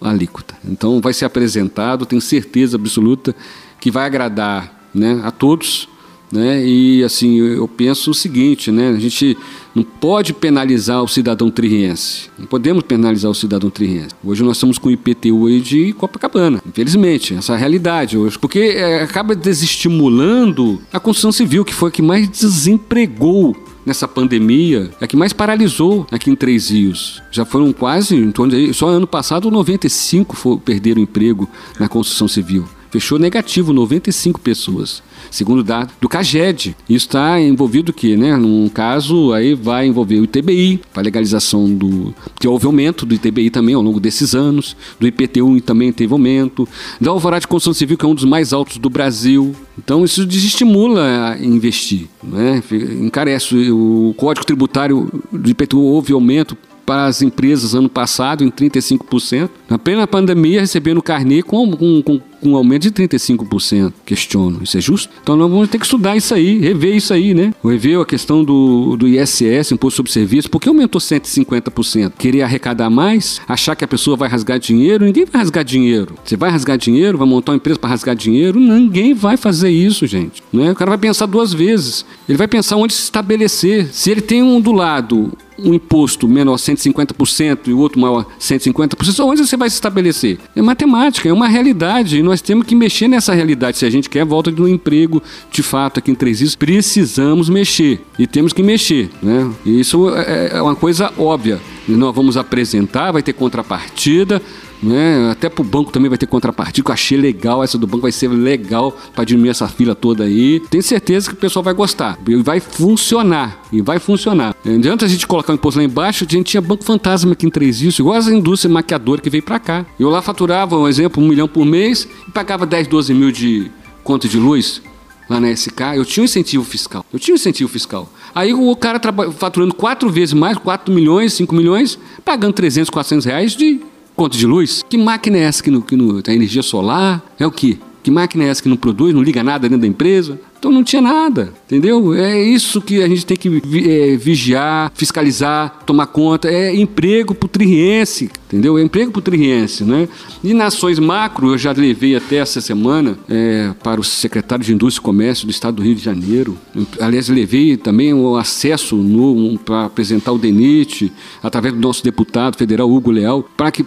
a 0.03 0.11
alíquota. 0.11 0.55
Então 0.63 1.01
vai 1.01 1.15
ser 1.15 1.25
apresentado, 1.25 2.05
tenho 2.05 2.21
certeza 2.21 2.77
absoluta 2.77 3.35
que 3.81 3.91
vai 3.91 4.05
agradar 4.05 4.87
né, 4.95 5.21
a 5.25 5.31
todos. 5.31 5.89
Né? 6.35 6.67
E 6.67 7.05
assim, 7.05 7.37
eu 7.37 7.69
penso 7.69 8.11
o 8.11 8.15
seguinte, 8.15 8.73
né? 8.73 8.89
A 8.89 8.99
gente 8.99 9.39
não 9.73 9.85
pode 9.85 10.33
penalizar 10.33 11.01
o 11.01 11.07
cidadão 11.07 11.49
triense. 11.49 12.29
Não 12.37 12.45
podemos 12.45 12.83
penalizar 12.83 13.31
o 13.31 13.35
cidadão 13.35 13.71
triense. 13.71 14.09
Hoje 14.25 14.43
nós 14.43 14.57
estamos 14.57 14.77
com 14.77 14.89
o 14.89 14.91
IPTU 14.91 15.47
aí 15.47 15.61
de 15.61 15.93
Copacabana. 15.93 16.61
Infelizmente, 16.69 17.35
essa 17.35 17.53
é 17.53 17.55
a 17.55 17.59
realidade 17.59 18.19
hoje. 18.19 18.37
Porque 18.37 18.59
é, 18.59 19.01
acaba 19.05 19.37
desestimulando 19.37 20.81
a 20.93 20.99
construção 20.99 21.31
civil, 21.31 21.65
que 21.65 21.73
foi 21.73 21.91
a 21.91 21.93
que 21.93 22.03
mais 22.03 22.29
desempregou 22.29 23.57
nessa 23.87 24.09
pandemia, 24.09 24.91
a 25.01 25.07
que 25.07 25.17
mais 25.17 25.33
paralisou 25.33 26.05
aqui 26.11 26.31
em 26.31 26.35
Três 26.35 26.69
Rios. 26.69 27.23
Já 27.31 27.45
foram 27.45 27.73
quase, 27.73 28.17
em 28.17 28.33
torno 28.33 28.57
de, 28.57 28.75
só 28.75 28.89
ano 28.89 29.07
passado 29.07 29.51
95 29.53 30.35
for, 30.35 30.59
perderam 30.59 31.01
emprego 31.01 31.49
na 31.79 31.89
construção 31.89 32.27
civil. 32.27 32.65
Fechou 32.95 33.19
negativo 33.19 33.73
95 33.73 34.39
pessoas, 34.39 35.03
segundo 35.29 35.65
dado 35.65 35.91
do 36.01 36.09
CAGED. 36.09 36.77
Isso 36.89 37.07
está 37.07 37.41
envolvido 37.41 37.91
o 37.91 37.93
quê, 37.93 38.17
né? 38.17 38.37
Num 38.37 38.69
caso, 38.69 39.33
aí 39.33 39.53
vai 39.53 39.89
envolver 39.89 40.21
o 40.21 40.23
ITBI, 40.23 40.81
a 40.95 41.01
legalização 41.01 41.69
do... 41.75 42.15
que 42.39 42.47
houve 42.47 42.67
aumento 42.67 43.05
do 43.05 43.13
ITBI 43.13 43.51
também 43.51 43.75
ao 43.75 43.83
longo 43.83 43.99
desses 43.99 44.33
anos, 44.33 44.77
do 45.01 45.09
IPTU 45.09 45.61
também 45.61 45.91
teve 45.93 46.13
aumento, 46.13 46.69
da 47.01 47.11
Alvará 47.11 47.41
de 47.41 47.49
Construção 47.49 47.75
Civil, 47.75 47.99
que 47.99 48.05
é 48.05 48.09
um 48.09 48.15
dos 48.15 48.23
mais 48.23 48.53
altos 48.53 48.79
do 48.79 48.89
Brasil. 48.89 49.57
Então, 49.77 50.05
isso 50.05 50.25
desestimula 50.25 51.31
a 51.31 51.45
investir, 51.45 52.07
né? 52.23 52.63
Encarece. 53.01 53.73
O 53.73 54.15
Código 54.17 54.47
Tributário 54.47 55.11
do 55.33 55.51
IPTU 55.51 55.81
houve 55.81 56.13
aumento 56.13 56.57
para 56.85 57.07
as 57.07 57.23
empresas 57.23 57.75
ano 57.75 57.89
passado 57.89 58.45
em 58.45 58.51
35%. 58.51 59.51
Na 59.69 59.79
plena 59.79 60.07
pandemia, 60.07 60.61
recebendo 60.61 61.03
carnê 61.03 61.43
com, 61.43 61.71
com, 61.71 62.03
com, 62.03 62.21
com 62.41 62.49
um 62.51 62.57
aumento 62.57 62.83
de 62.83 62.91
35%. 62.91 63.93
Questiono, 64.05 64.61
isso 64.63 64.77
é 64.77 64.81
justo? 64.81 65.13
Então 65.23 65.37
nós 65.37 65.51
vamos 65.51 65.69
ter 65.69 65.79
que 65.79 65.85
estudar 65.85 66.17
isso 66.17 66.35
aí, 66.35 66.59
rever 66.59 66.95
isso 66.95 67.13
aí, 67.13 67.35
né? 67.35 67.53
Rever 67.65 68.01
a 68.01 68.07
questão 68.07 68.45
do, 68.45 68.97
do 68.97 69.09
ISS, 69.09 69.73
Imposto 69.73 69.97
sobre 69.97 70.13
Serviço, 70.13 70.51
porque 70.51 70.69
aumentou 70.69 71.01
150%. 71.01 72.13
Querer 72.19 72.43
arrecadar 72.43 72.91
mais, 72.91 73.41
achar 73.49 73.75
que 73.75 73.85
a 73.85 73.89
pessoa 73.89 74.17
vai 74.17 74.29
rasgar 74.29 74.59
dinheiro, 74.59 75.05
ninguém 75.05 75.25
vai 75.25 75.41
rasgar 75.41 75.65
dinheiro. 75.65 76.15
Você 76.25 76.37
vai 76.37 76.51
rasgar 76.51 76.77
dinheiro, 76.77 77.19
vai 77.19 77.27
montar 77.27 77.53
uma 77.53 77.57
empresa 77.57 77.79
para 77.79 77.91
rasgar 77.91 78.15
dinheiro? 78.15 78.61
Ninguém 78.61 79.15
vai 79.15 79.37
fazer 79.37 79.71
isso, 79.71 80.07
gente. 80.07 80.43
Né? 80.53 80.71
O 80.73 80.75
cara 80.75 80.91
vai 80.91 80.99
pensar 80.99 81.27
duas 81.27 81.53
vezes. 81.53 82.05
Ele 82.29 82.39
vai 82.39 82.49
pensar 82.49 82.77
onde 82.77 82.93
se 82.93 83.03
estabelecer. 83.03 83.89
Se 83.93 84.11
ele 84.11 84.21
tem 84.21 84.43
um 84.43 84.61
do 84.61 84.73
lado 84.73 85.33
um 85.59 85.75
imposto 85.75 86.29
menor 86.29 86.57
150% 86.57 87.69
e 87.69 87.73
o 87.73 87.79
outro 87.79 88.01
maior 88.01 88.27
150%, 88.41 89.25
onde 89.25 89.47
você 89.47 89.57
vai 89.57 89.69
se 89.69 89.77
estabelecer? 89.77 90.39
É 90.55 90.63
matemática, 90.63 91.29
é 91.29 91.33
uma 91.33 91.49
realidade 91.49 92.19
e 92.19 92.23
nós 92.23 92.41
temos 92.41 92.67
que 92.67 92.75
mexer 92.75 93.09
nessa 93.09 93.35
realidade. 93.35 93.79
Se 93.79 93.87
a 93.87 93.91
gente 93.91 94.09
quer 94.09 94.25
volta 94.25 94.51
do 94.51 94.69
emprego, 94.69 95.23
de 95.51 95.63
fato, 95.63 95.99
aqui 95.99 96.11
em 96.11 96.15
Três 96.15 96.41
Rios, 96.41 96.57
precisamos 96.57 97.49
mexer 97.49 98.01
e 98.19 98.27
temos 98.27 98.53
que 98.53 98.63
mexer. 98.63 99.11
Né? 99.23 99.51
E 99.65 99.81
isso 99.81 100.09
é, 100.15 100.51
é 100.55 100.63
uma 100.63 100.75
coisa 100.75 101.13
óbvia. 101.19 101.61
E 101.89 101.93
nós 101.93 102.15
vamos 102.15 102.37
apresentar, 102.37 103.13
vai 103.13 103.23
ter 103.23 103.35
contrapartida, 103.35 104.41
né? 104.85 105.31
Até 105.31 105.49
para 105.49 105.63
o 105.63 105.65
banco 105.65 105.91
também 105.91 106.09
vai 106.09 106.19
ter 106.19 106.27
contrapartida, 106.27 106.85
que 106.85 106.91
eu 106.91 106.95
achei 106.95 107.19
legal. 107.19 107.63
Essa 107.63 107.79
do 107.79 107.87
banco 107.87 108.03
vai 108.03 108.13
ser 108.13 108.29
legal 108.29 108.97
para 109.15 109.25
diminuir 109.25 109.51
essa 109.51 109.67
fila 109.69 109.95
toda 109.95 110.25
aí. 110.25 110.61
Tenho 110.71 110.83
certeza 110.83 111.29
que 111.29 111.35
o 111.35 111.39
pessoal 111.39 111.63
vai 111.63 111.75
gostar. 111.75 112.19
E 112.27 112.37
vai 112.37 112.61
funcionar. 112.61 113.63
E 113.73 113.81
vai 113.81 113.99
funcionar. 113.99 114.55
Não 114.65 114.77
adianta 114.77 115.05
a 115.05 115.09
gente 115.09 115.27
colocar 115.27 115.53
o 115.53 115.57
imposto 115.57 115.79
lá 115.79 115.85
embaixo, 115.85 116.25
a 116.25 116.31
gente 116.31 116.47
tinha 116.47 116.61
banco 116.61 116.85
fantasma 116.85 117.33
aqui 117.33 117.47
em 117.47 117.51
Três 117.51 117.81
Rios, 117.81 117.99
igual 117.99 118.17
as 118.17 118.29
indústrias 118.29 118.73
maquiadoras 118.73 119.23
que 119.23 119.31
veio 119.31 119.43
para 119.43 119.59
cá. 119.59 119.87
Eu 119.99 120.11
lá 120.11 120.23
faturava, 120.23 120.77
um 120.77 120.89
exemplo, 120.89 121.23
um 121.23 121.29
milhão 121.29 121.49
por 121.49 121.65
mês 121.65 122.09
e 122.29 122.31
pagava 122.31 122.67
10, 122.67 122.87
12 122.87 123.15
mil 123.15 123.33
de 123.33 123.71
conta 124.03 124.29
de 124.29 124.39
luz 124.39 124.83
lá 125.29 125.41
na 125.41 125.51
SK, 125.51 125.81
eu 125.97 126.05
tinha 126.05 126.23
um 126.23 126.25
incentivo 126.25 126.65
fiscal. 126.65 127.05
Eu 127.13 127.19
tinha 127.19 127.35
um 127.35 127.37
incentivo 127.37 127.71
fiscal. 127.71 128.09
Aí 128.35 128.53
o 128.53 128.77
cara 128.77 129.01
faturando 129.37 129.75
quatro 129.75 130.11
vezes 130.11 130.35
mais, 130.35 130.59
4 130.59 130.93
milhões, 130.93 131.33
5 131.33 131.55
milhões, 131.55 131.99
pagando 132.25 132.53
300, 132.53 132.91
400 132.91 133.25
reais 133.25 133.57
de 133.57 133.81
Conta 134.17 134.37
de 134.37 134.47
luz? 134.47 134.85
Que 134.89 134.97
máquina 134.97 135.39
é 135.39 135.43
essa 135.43 135.63
que, 135.63 135.71
no, 135.71 135.83
que 135.83 135.97
no, 135.97 136.23
tem 136.23 136.37
energia 136.37 136.63
solar? 136.63 137.23
É 137.39 137.47
o 137.47 137.51
quê? 137.51 137.79
Que 138.05 138.11
máquina 138.11 138.45
é 138.45 138.49
essa 138.49 138.63
que 138.63 138.69
não 138.69 138.77
produz, 138.77 139.15
não 139.15 139.23
liga 139.23 139.43
nada 139.43 139.67
dentro 139.67 139.81
da 139.81 139.87
empresa? 139.87 140.39
Então 140.59 140.71
não 140.71 140.85
tinha 140.85 141.03
nada, 141.03 141.53
entendeu? 141.67 142.15
É 142.15 142.43
isso 142.43 142.81
que 142.81 143.03
a 143.03 143.09
gente 143.09 143.27
tem 143.27 143.37
que 143.37 143.63
é, 143.87 144.17
vigiar, 144.17 144.93
fiscalizar, 144.95 145.81
tomar 145.85 146.07
conta. 146.07 146.49
É 146.49 146.75
emprego 146.75 147.35
para 147.35 147.47
o 147.47 147.49
triense, 147.49 148.31
entendeu? 148.47 148.79
É 148.79 148.83
emprego 148.83 149.11
para 149.11 149.19
o 149.19 149.23
triense, 149.23 149.85
né? 149.85 150.09
E 150.43 150.55
nas 150.55 150.75
ações 150.75 150.99
macro, 150.99 151.53
eu 151.53 151.59
já 151.59 151.73
levei 151.73 152.15
até 152.17 152.37
essa 152.37 152.61
semana 152.61 153.19
é, 153.29 153.73
para 153.83 154.01
o 154.01 154.05
secretário 154.05 154.65
de 154.65 154.73
Indústria 154.73 155.03
e 155.03 155.05
Comércio 155.05 155.47
do 155.47 155.51
Estado 155.51 155.77
do 155.77 155.83
Rio 155.83 155.95
de 155.95 156.03
Janeiro. 156.03 156.57
Aliás, 157.01 157.29
levei 157.29 157.77
também 157.77 158.15
o 158.15 158.37
acesso 158.37 158.97
um, 158.97 159.57
para 159.57 159.87
apresentar 159.87 160.33
o 160.33 160.39
DENIT, 160.39 161.13
através 161.43 161.75
do 161.75 161.81
nosso 161.81 162.03
deputado 162.03 162.57
federal, 162.57 162.91
Hugo 162.91 163.11
Leal, 163.11 163.47
para 163.57 163.71
que 163.71 163.85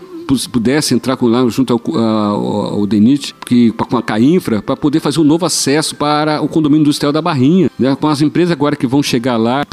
pudesse 0.52 0.94
entrar 0.94 1.16
com, 1.18 1.28
lá 1.28 1.48
junto 1.50 1.74
ao, 1.74 1.98
ao, 1.98 2.46
ao 2.76 2.86
DENIT, 2.86 3.34
que, 3.46 3.72
com 3.72 3.98
a 3.98 4.04
CAINFRA, 4.04 4.62
para 4.62 4.76
poder 4.76 5.00
fazer 5.00 5.20
um 5.20 5.24
novo 5.24 5.46
acesso 5.46 5.96
para 5.96 6.42
o 6.42 6.48
condomínio 6.48 6.82
industrial 6.82 7.12
da 7.12 7.22
Barrinha. 7.22 7.72
Né? 7.78 7.96
Com 7.96 8.08
as 8.08 8.22
empresas 8.22 8.52
agora 8.52 8.76
que 8.76 8.88
vão 8.88 9.02
chegar 9.02 9.38
lá, 9.38 9.66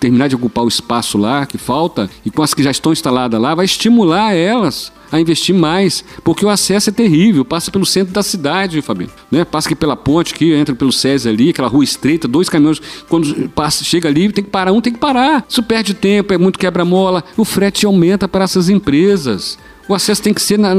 terminar 0.00 0.28
de 0.28 0.34
ocupar 0.34 0.64
o 0.64 0.68
espaço 0.68 1.18
lá 1.18 1.46
que 1.46 1.58
falta, 1.58 2.08
e 2.24 2.30
com 2.30 2.42
as 2.42 2.54
que 2.54 2.62
já 2.62 2.70
estão 2.70 2.92
instaladas 2.92 3.40
lá, 3.40 3.54
vai 3.54 3.64
estimular 3.64 4.34
elas 4.34 4.92
a 5.12 5.20
investir 5.20 5.54
mais, 5.54 6.02
porque 6.24 6.44
o 6.44 6.48
acesso 6.48 6.88
é 6.88 6.92
terrível, 6.92 7.44
passa 7.44 7.70
pelo 7.70 7.84
centro 7.84 8.14
da 8.14 8.22
cidade, 8.22 8.80
Fabinho, 8.80 9.10
né? 9.30 9.44
Passa 9.44 9.68
aqui 9.68 9.76
pela 9.76 9.94
ponte, 9.94 10.32
que 10.32 10.52
entra 10.54 10.74
pelo 10.74 10.90
SESI 10.90 11.28
ali, 11.28 11.50
aquela 11.50 11.68
rua 11.68 11.84
estreita, 11.84 12.26
dois 12.26 12.48
caminhões, 12.48 12.80
quando 13.08 13.50
passa, 13.50 13.84
chega 13.84 14.08
ali, 14.08 14.32
tem 14.32 14.42
que 14.42 14.50
parar 14.50 14.72
um, 14.72 14.80
tem 14.80 14.92
que 14.92 14.98
parar. 14.98 15.44
Isso 15.46 15.62
perde 15.62 15.92
tempo, 15.92 16.32
é 16.32 16.38
muito 16.38 16.58
quebra-mola, 16.58 17.22
o 17.36 17.44
frete 17.44 17.84
aumenta 17.84 18.26
para 18.26 18.44
essas 18.44 18.70
empresas. 18.70 19.58
O 19.88 19.94
acesso 19.94 20.22
tem 20.22 20.32
que 20.32 20.40
ser. 20.40 20.58
Na, 20.58 20.72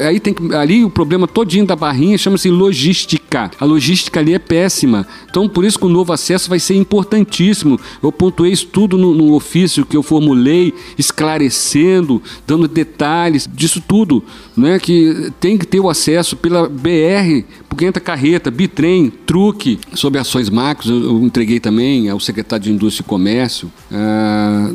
aí 0.00 0.20
tem 0.20 0.34
ali 0.54 0.84
o 0.84 0.90
problema 0.90 1.26
todinho 1.26 1.66
da 1.66 1.74
barrinha 1.74 2.18
chama-se 2.18 2.50
logística. 2.50 3.50
A 3.58 3.64
logística 3.64 4.20
ali 4.20 4.34
é 4.34 4.38
péssima. 4.38 5.06
Então, 5.28 5.48
por 5.48 5.64
isso 5.64 5.78
que 5.78 5.86
o 5.86 5.88
novo 5.88 6.12
acesso 6.12 6.50
vai 6.50 6.60
ser 6.60 6.74
importantíssimo. 6.74 7.80
Eu 8.02 8.12
pontuei 8.12 8.52
isso 8.52 8.66
tudo 8.66 8.98
no, 8.98 9.14
no 9.14 9.34
ofício 9.34 9.86
que 9.86 9.96
eu 9.96 10.02
formulei, 10.02 10.74
esclarecendo, 10.98 12.22
dando 12.46 12.68
detalhes 12.68 13.48
tudo. 13.80 14.22
Né, 14.56 14.78
que 14.78 15.32
tem 15.40 15.56
que 15.56 15.66
ter 15.66 15.80
o 15.80 15.88
acesso 15.88 16.36
pela 16.36 16.68
BR, 16.68 17.44
porque 17.68 17.84
entra 17.84 18.00
carreta, 18.00 18.50
bitrem, 18.50 19.10
truque. 19.10 19.78
Sobre 19.94 20.20
ações 20.20 20.50
macros, 20.50 20.90
eu, 20.90 21.22
entreguei 21.22 21.58
também 21.58 22.08
ao 22.08 22.20
secretário 22.20 22.64
de 22.64 22.72
Indústria 22.72 23.04
e 23.04 23.08
Comércio 23.08 23.72
ah, 23.90 24.70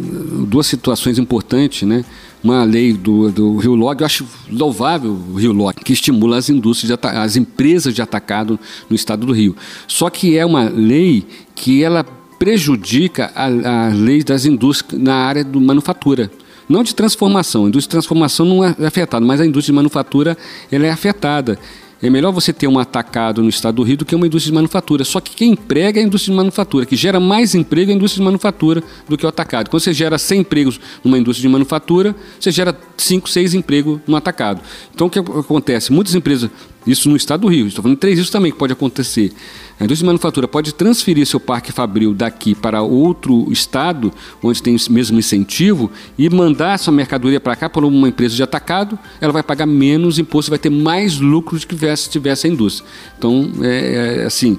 duas 0.47 0.67
situações 0.67 1.19
importantes, 1.19 1.87
né? 1.87 2.03
uma 2.43 2.63
lei 2.63 2.93
do, 2.93 3.31
do 3.31 3.57
Rio 3.57 3.75
Log, 3.75 3.99
eu 3.99 4.05
acho 4.05 4.25
louvável 4.49 5.11
o 5.11 5.35
Rio 5.35 5.51
Log, 5.51 5.75
que 5.83 5.93
estimula 5.93 6.37
as 6.37 6.49
indústrias, 6.49 6.97
as 7.03 7.35
empresas 7.35 7.93
de 7.93 8.01
atacado 8.01 8.59
no 8.89 8.95
estado 8.95 9.25
do 9.25 9.33
Rio. 9.33 9.55
Só 9.87 10.09
que 10.09 10.37
é 10.37 10.45
uma 10.45 10.69
lei 10.69 11.25
que 11.55 11.83
ela 11.83 12.05
prejudica 12.39 13.31
a, 13.35 13.87
a 13.87 13.89
lei 13.89 14.23
das 14.23 14.45
indústrias 14.45 15.01
na 15.01 15.15
área 15.15 15.43
do 15.43 15.59
manufatura. 15.59 16.31
Não 16.67 16.83
de 16.83 16.93
transformação, 16.93 17.65
a 17.65 17.67
indústria 17.69 17.87
de 17.87 17.91
transformação 17.91 18.45
não 18.45 18.63
é 18.63 18.75
afetada, 18.85 19.25
mas 19.25 19.39
a 19.39 19.45
indústria 19.45 19.71
de 19.71 19.75
manufatura 19.75 20.37
ela 20.71 20.85
é 20.85 20.89
afetada. 20.89 21.57
É 22.01 22.11
melhor 22.11 22.31
você 22.31 22.53
ter 22.53 22.67
um 22.67 22.77
atacado 22.77 23.41
no 23.41 23.49
estado 23.49 23.75
do 23.75 23.83
Rio 23.83 23.97
do 23.97 24.05
que 24.05 24.13
uma 24.13 24.27
indústria 24.27 24.51
de 24.51 24.55
manufatura. 24.55 25.03
Só 25.03 25.19
que 25.19 25.35
quem 25.35 25.53
emprega 25.53 25.99
é 25.99 26.03
a 26.03 26.05
indústria 26.05 26.31
de 26.31 26.37
manufatura, 26.37 26.85
que 26.85 26.95
gera 26.95 27.19
mais 27.19 27.55
emprego 27.55 27.89
é 27.89 27.93
a 27.93 27.97
indústria 27.97 28.21
de 28.21 28.25
manufatura 28.25 28.83
do 29.09 29.17
que 29.17 29.25
o 29.25 29.29
atacado. 29.29 29.69
Quando 29.69 29.81
você 29.81 29.93
gera 29.93 30.17
100 30.17 30.41
empregos 30.41 30.79
numa 31.03 31.17
indústria 31.17 31.47
de 31.47 31.51
manufatura, 31.51 32.15
você 32.39 32.51
gera 32.51 32.77
5, 32.97 33.27
6 33.27 33.55
empregos 33.55 33.99
no 34.05 34.15
atacado. 34.15 34.61
Então 34.93 35.07
o 35.07 35.09
que 35.09 35.17
acontece? 35.17 35.91
Muitas 35.91 36.13
empresas 36.13 36.51
isso 36.85 37.09
no 37.09 37.17
estado 37.17 37.41
do 37.41 37.47
Rio. 37.47 37.67
Estou 37.67 37.81
falando 37.81 37.97
de 37.97 38.01
três 38.01 38.19
isso 38.19 38.31
também 38.31 38.51
que 38.51 38.57
pode 38.57 38.73
acontecer. 38.73 39.33
A 39.79 39.83
indústria 39.83 40.05
de 40.05 40.05
manufatura 40.05 40.47
pode 40.47 40.73
transferir 40.73 41.25
seu 41.27 41.39
parque 41.39 41.71
fabril 41.71 42.13
daqui 42.13 42.55
para 42.55 42.81
outro 42.81 43.51
estado, 43.51 44.11
onde 44.41 44.61
tem 44.61 44.75
o 44.75 44.91
mesmo 44.91 45.19
incentivo, 45.19 45.91
e 46.17 46.27
mandar 46.29 46.73
essa 46.73 46.91
mercadoria 46.91 47.39
para 47.39 47.55
cá 47.55 47.69
por 47.69 47.85
uma 47.85 48.09
empresa 48.09 48.35
de 48.35 48.41
atacado, 48.41 48.97
ela 49.21 49.31
vai 49.31 49.43
pagar 49.43 49.67
menos 49.67 50.17
imposto, 50.17 50.49
vai 50.49 50.57
ter 50.57 50.71
mais 50.71 51.19
lucro 51.19 51.59
do 51.59 51.67
que 51.67 51.95
se 51.95 52.09
tivesse 52.09 52.47
a 52.47 52.49
indústria. 52.49 52.89
Então, 53.17 53.51
é, 53.61 54.21
é 54.21 54.25
assim, 54.25 54.57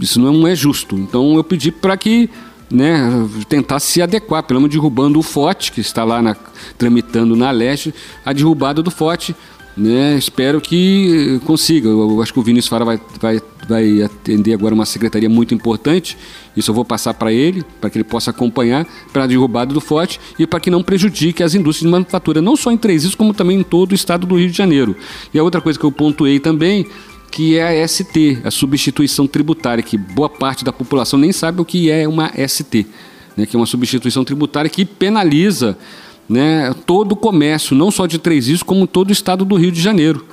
isso 0.00 0.18
não 0.18 0.46
é 0.46 0.54
justo. 0.54 0.96
Então, 0.96 1.34
eu 1.34 1.44
pedi 1.44 1.70
para 1.70 1.94
que 1.98 2.30
né, 2.72 3.28
tentar 3.50 3.78
se 3.80 4.00
adequar, 4.00 4.42
pelo 4.44 4.60
menos 4.60 4.74
derrubando 4.74 5.18
o 5.18 5.22
FOT, 5.22 5.70
que 5.70 5.82
está 5.82 6.04
lá 6.04 6.22
na, 6.22 6.34
tramitando 6.78 7.36
na 7.36 7.50
leste, 7.50 7.94
a 8.24 8.32
derrubada 8.32 8.82
do 8.82 8.90
FOT, 8.90 9.36
né? 9.76 10.16
Espero 10.16 10.60
que 10.60 11.40
consiga. 11.44 11.88
Eu 11.88 12.20
acho 12.22 12.32
que 12.32 12.38
o 12.38 12.42
Vinícius 12.42 12.68
Fara 12.68 12.84
vai, 12.84 13.00
vai, 13.20 13.40
vai 13.68 14.02
atender 14.02 14.52
agora 14.54 14.74
uma 14.74 14.84
secretaria 14.84 15.28
muito 15.28 15.54
importante. 15.54 16.16
Isso 16.56 16.70
eu 16.70 16.74
vou 16.74 16.84
passar 16.84 17.14
para 17.14 17.32
ele, 17.32 17.64
para 17.80 17.88
que 17.88 17.96
ele 17.96 18.04
possa 18.04 18.30
acompanhar 18.30 18.86
para 19.12 19.24
a 19.24 19.26
derrubada 19.26 19.72
do 19.72 19.80
forte 19.80 20.20
e 20.38 20.46
para 20.46 20.60
que 20.60 20.70
não 20.70 20.82
prejudique 20.82 21.42
as 21.42 21.54
indústrias 21.54 21.88
de 21.88 21.92
manufatura, 21.92 22.42
não 22.42 22.56
só 22.56 22.70
em 22.70 22.76
Três 22.76 23.14
como 23.14 23.32
também 23.32 23.60
em 23.60 23.62
todo 23.62 23.92
o 23.92 23.94
estado 23.94 24.26
do 24.26 24.36
Rio 24.36 24.50
de 24.50 24.56
Janeiro. 24.56 24.96
E 25.32 25.38
a 25.38 25.42
outra 25.42 25.60
coisa 25.60 25.78
que 25.78 25.84
eu 25.84 25.92
pontuei 25.92 26.38
também 26.38 26.86
que 27.30 27.56
é 27.56 27.82
a 27.82 27.88
ST, 27.88 28.40
a 28.44 28.50
substituição 28.50 29.26
tributária, 29.26 29.82
que 29.82 29.96
boa 29.96 30.28
parte 30.28 30.62
da 30.62 30.72
população 30.72 31.18
nem 31.18 31.32
sabe 31.32 31.62
o 31.62 31.64
que 31.64 31.90
é 31.90 32.06
uma 32.06 32.30
ST, 32.46 32.86
né, 33.34 33.46
que 33.46 33.56
é 33.56 33.58
uma 33.58 33.64
substituição 33.64 34.22
tributária 34.22 34.68
que 34.68 34.84
penaliza 34.84 35.78
né, 36.28 36.74
todo 36.86 37.12
o 37.12 37.16
comércio, 37.16 37.76
não 37.76 37.90
só 37.90 38.06
de 38.06 38.18
Três 38.18 38.46
Rios, 38.48 38.62
como 38.62 38.86
todo 38.86 39.10
o 39.10 39.12
estado 39.12 39.44
do 39.44 39.56
Rio 39.56 39.72
de 39.72 39.80
Janeiro. 39.80 40.24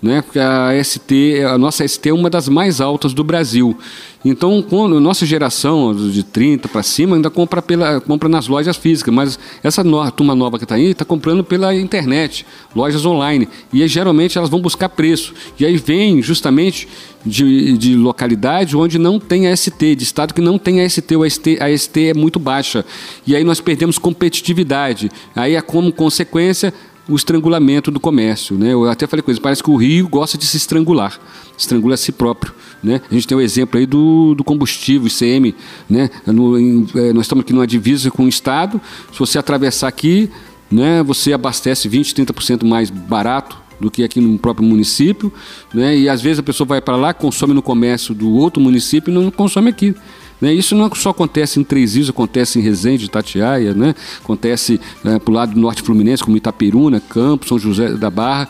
Né, 0.00 0.22
a 0.36 0.84
ST, 0.84 1.42
a 1.44 1.58
nossa 1.58 1.86
ST 1.86 2.08
é 2.08 2.12
uma 2.12 2.30
das 2.30 2.48
mais 2.48 2.80
altas 2.80 3.12
do 3.12 3.24
Brasil. 3.24 3.76
Então, 4.24 4.62
quando 4.62 4.96
a 4.96 5.00
nossa 5.00 5.26
geração 5.26 5.94
de 5.94 6.22
30 6.22 6.68
para 6.68 6.82
cima 6.82 7.16
ainda 7.16 7.30
compra, 7.30 7.60
pela, 7.60 8.00
compra 8.00 8.28
nas 8.28 8.46
lojas 8.46 8.76
físicas, 8.76 9.12
mas 9.12 9.38
essa 9.62 9.82
no, 9.82 10.08
turma 10.12 10.34
nova 10.34 10.58
que 10.58 10.64
está 10.64 10.76
aí 10.76 10.90
está 10.90 11.04
comprando 11.04 11.42
pela 11.42 11.74
internet, 11.74 12.46
lojas 12.74 13.04
online. 13.04 13.48
E 13.72 13.82
aí, 13.82 13.88
geralmente 13.88 14.38
elas 14.38 14.50
vão 14.50 14.60
buscar 14.60 14.88
preço. 14.88 15.34
E 15.58 15.66
aí 15.66 15.76
vem 15.76 16.22
justamente 16.22 16.88
de, 17.24 17.76
de 17.76 17.94
localidade 17.94 18.76
onde 18.76 18.98
não 18.98 19.18
tem 19.20 19.48
a 19.48 19.56
ST, 19.56 19.94
de 19.94 20.02
estado 20.04 20.34
que 20.34 20.40
não 20.40 20.58
tem 20.58 20.80
a 20.80 20.88
ST, 20.88 21.16
o 21.16 21.28
ST, 21.28 21.58
a 21.60 21.76
ST 21.76 22.08
é 22.08 22.14
muito 22.14 22.38
baixa. 22.38 22.84
E 23.26 23.36
aí 23.36 23.44
nós 23.44 23.60
perdemos 23.60 23.98
competitividade. 23.98 25.10
Aí 25.34 25.54
é 25.54 25.60
como 25.60 25.92
consequência 25.92 26.72
o 27.08 27.16
estrangulamento 27.16 27.90
do 27.90 27.98
comércio. 27.98 28.56
Né? 28.56 28.72
Eu 28.72 28.88
até 28.88 29.06
falei 29.06 29.22
com 29.22 29.34
parece 29.36 29.62
que 29.62 29.70
o 29.70 29.76
Rio 29.76 30.08
gosta 30.08 30.36
de 30.36 30.46
se 30.46 30.56
estrangular, 30.56 31.18
estrangula 31.56 31.94
a 31.94 31.96
si 31.96 32.12
próprio. 32.12 32.52
Né? 32.82 33.00
A 33.10 33.14
gente 33.14 33.26
tem 33.26 33.36
o 33.36 33.40
exemplo 33.40 33.78
aí 33.80 33.86
do, 33.86 34.34
do 34.34 34.44
combustível, 34.44 35.08
ICM. 35.08 35.54
Né? 35.88 36.10
No, 36.26 36.58
em, 36.58 36.86
é, 36.94 37.12
nós 37.12 37.24
estamos 37.24 37.44
aqui 37.44 37.52
numa 37.52 37.66
divisa 37.66 38.10
com 38.10 38.24
o 38.24 38.28
Estado, 38.28 38.80
se 39.12 39.18
você 39.18 39.38
atravessar 39.38 39.88
aqui, 39.88 40.30
né, 40.70 41.02
você 41.02 41.32
abastece 41.32 41.88
20%, 41.88 42.26
30% 42.26 42.64
mais 42.64 42.90
barato 42.90 43.56
do 43.80 43.90
que 43.90 44.04
aqui 44.04 44.20
no 44.20 44.38
próprio 44.38 44.66
município, 44.66 45.32
né? 45.72 45.96
E 45.96 46.08
às 46.08 46.20
vezes 46.20 46.40
a 46.40 46.42
pessoa 46.42 46.66
vai 46.66 46.80
para 46.80 46.96
lá, 46.96 47.14
consome 47.14 47.54
no 47.54 47.62
comércio 47.62 48.12
do 48.12 48.28
outro 48.34 48.60
município 48.60 49.10
e 49.10 49.14
não 49.14 49.30
consome 49.30 49.70
aqui. 49.70 49.94
Né? 50.40 50.52
Isso 50.52 50.74
não 50.74 50.92
só 50.94 51.10
acontece 51.10 51.58
em 51.58 51.64
Três 51.64 51.94
Rios, 51.94 52.08
acontece 52.08 52.58
em 52.58 52.62
Resende, 52.62 53.06
Itatiaia, 53.06 53.74
né? 53.74 53.94
acontece 54.22 54.80
né, 55.02 55.18
para 55.18 55.30
o 55.30 55.34
lado 55.34 55.54
do 55.54 55.60
norte 55.60 55.82
fluminense, 55.82 56.22
como 56.22 56.36
Itaperuna, 56.36 57.00
Campos, 57.00 57.48
São 57.48 57.58
José 57.58 57.92
da 57.94 58.10
Barra, 58.10 58.48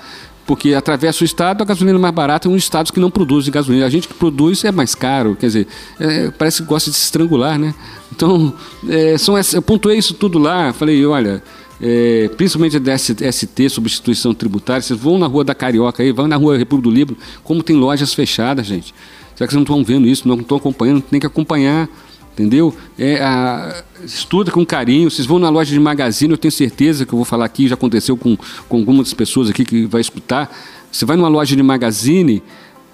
porque 0.48 0.72
atravessa 0.72 1.22
o 1.22 1.26
estado, 1.26 1.60
a 1.60 1.64
gasolina 1.66 1.98
é 1.98 2.00
mais 2.00 2.14
barata 2.14 2.48
em 2.48 2.50
uns 2.50 2.62
estados 2.62 2.90
que 2.90 2.98
não 2.98 3.10
produzem 3.10 3.52
gasolina. 3.52 3.84
A 3.84 3.90
gente 3.90 4.08
que 4.08 4.14
produz 4.14 4.64
é 4.64 4.72
mais 4.72 4.94
caro, 4.94 5.36
quer 5.38 5.46
dizer, 5.46 5.66
é, 6.00 6.30
parece 6.30 6.62
que 6.62 6.68
gosta 6.68 6.90
de 6.90 6.96
se 6.96 7.02
estrangular, 7.02 7.58
né? 7.58 7.74
Então, 8.10 8.54
é, 8.88 9.18
são, 9.18 9.34
eu 9.36 9.60
pontuei 9.60 9.98
isso 9.98 10.14
tudo 10.14 10.38
lá, 10.38 10.72
falei, 10.72 11.04
olha, 11.04 11.42
é, 11.80 12.30
principalmente 12.36 12.78
da 12.78 12.96
ST, 12.96 13.68
substituição 13.68 14.32
tributária, 14.32 14.80
vocês 14.80 14.98
vão 14.98 15.18
na 15.18 15.26
rua 15.26 15.44
da 15.44 15.54
Carioca 15.54 16.02
aí, 16.02 16.12
vão 16.12 16.26
na 16.26 16.36
rua 16.36 16.56
República 16.56 16.90
do 16.90 16.94
Líbano, 16.94 17.18
como 17.44 17.62
tem 17.62 17.76
lojas 17.76 18.14
fechadas, 18.14 18.66
gente. 18.66 18.94
Será 19.38 19.46
que 19.46 19.54
vocês 19.54 19.54
não 19.54 19.62
estão 19.62 19.84
vendo 19.84 20.08
isso, 20.08 20.26
não 20.26 20.34
estão 20.34 20.56
acompanhando? 20.56 21.00
Tem 21.00 21.20
que 21.20 21.26
acompanhar, 21.26 21.88
entendeu? 22.32 22.74
É, 22.98 23.22
a, 23.22 23.84
estuda 24.02 24.50
com 24.50 24.66
carinho. 24.66 25.08
Vocês 25.08 25.28
vão 25.28 25.38
na 25.38 25.48
loja 25.48 25.72
de 25.72 25.78
magazine, 25.78 26.32
eu 26.32 26.36
tenho 26.36 26.50
certeza 26.50 27.06
que 27.06 27.12
eu 27.12 27.16
vou 27.16 27.24
falar 27.24 27.44
aqui, 27.44 27.68
já 27.68 27.74
aconteceu 27.74 28.16
com, 28.16 28.36
com 28.36 28.76
algumas 28.78 29.14
pessoas 29.14 29.48
aqui 29.48 29.64
que 29.64 29.86
vai 29.86 30.00
escutar. 30.00 30.52
Você 30.90 31.04
vai 31.04 31.16
numa 31.16 31.28
loja 31.28 31.54
de 31.54 31.62
magazine, 31.62 32.42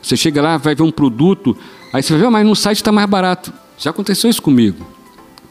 você 0.03 0.19
chega 0.19 0.43
lá, 0.43 0.59
vai 0.59 0.75
ver 0.75 0.83
um 0.83 0.91
produto, 0.91 1.57
aí 1.91 2.03
você 2.03 2.13
vai 2.13 2.21
ver, 2.21 2.27
ah, 2.27 2.31
mas 2.31 2.47
no 2.47 2.55
site 2.55 2.77
está 2.77 2.93
mais 2.93 3.09
barato. 3.09 3.51
Já 3.79 3.89
aconteceu 3.89 4.29
isso 4.29 4.43
comigo. 4.43 4.85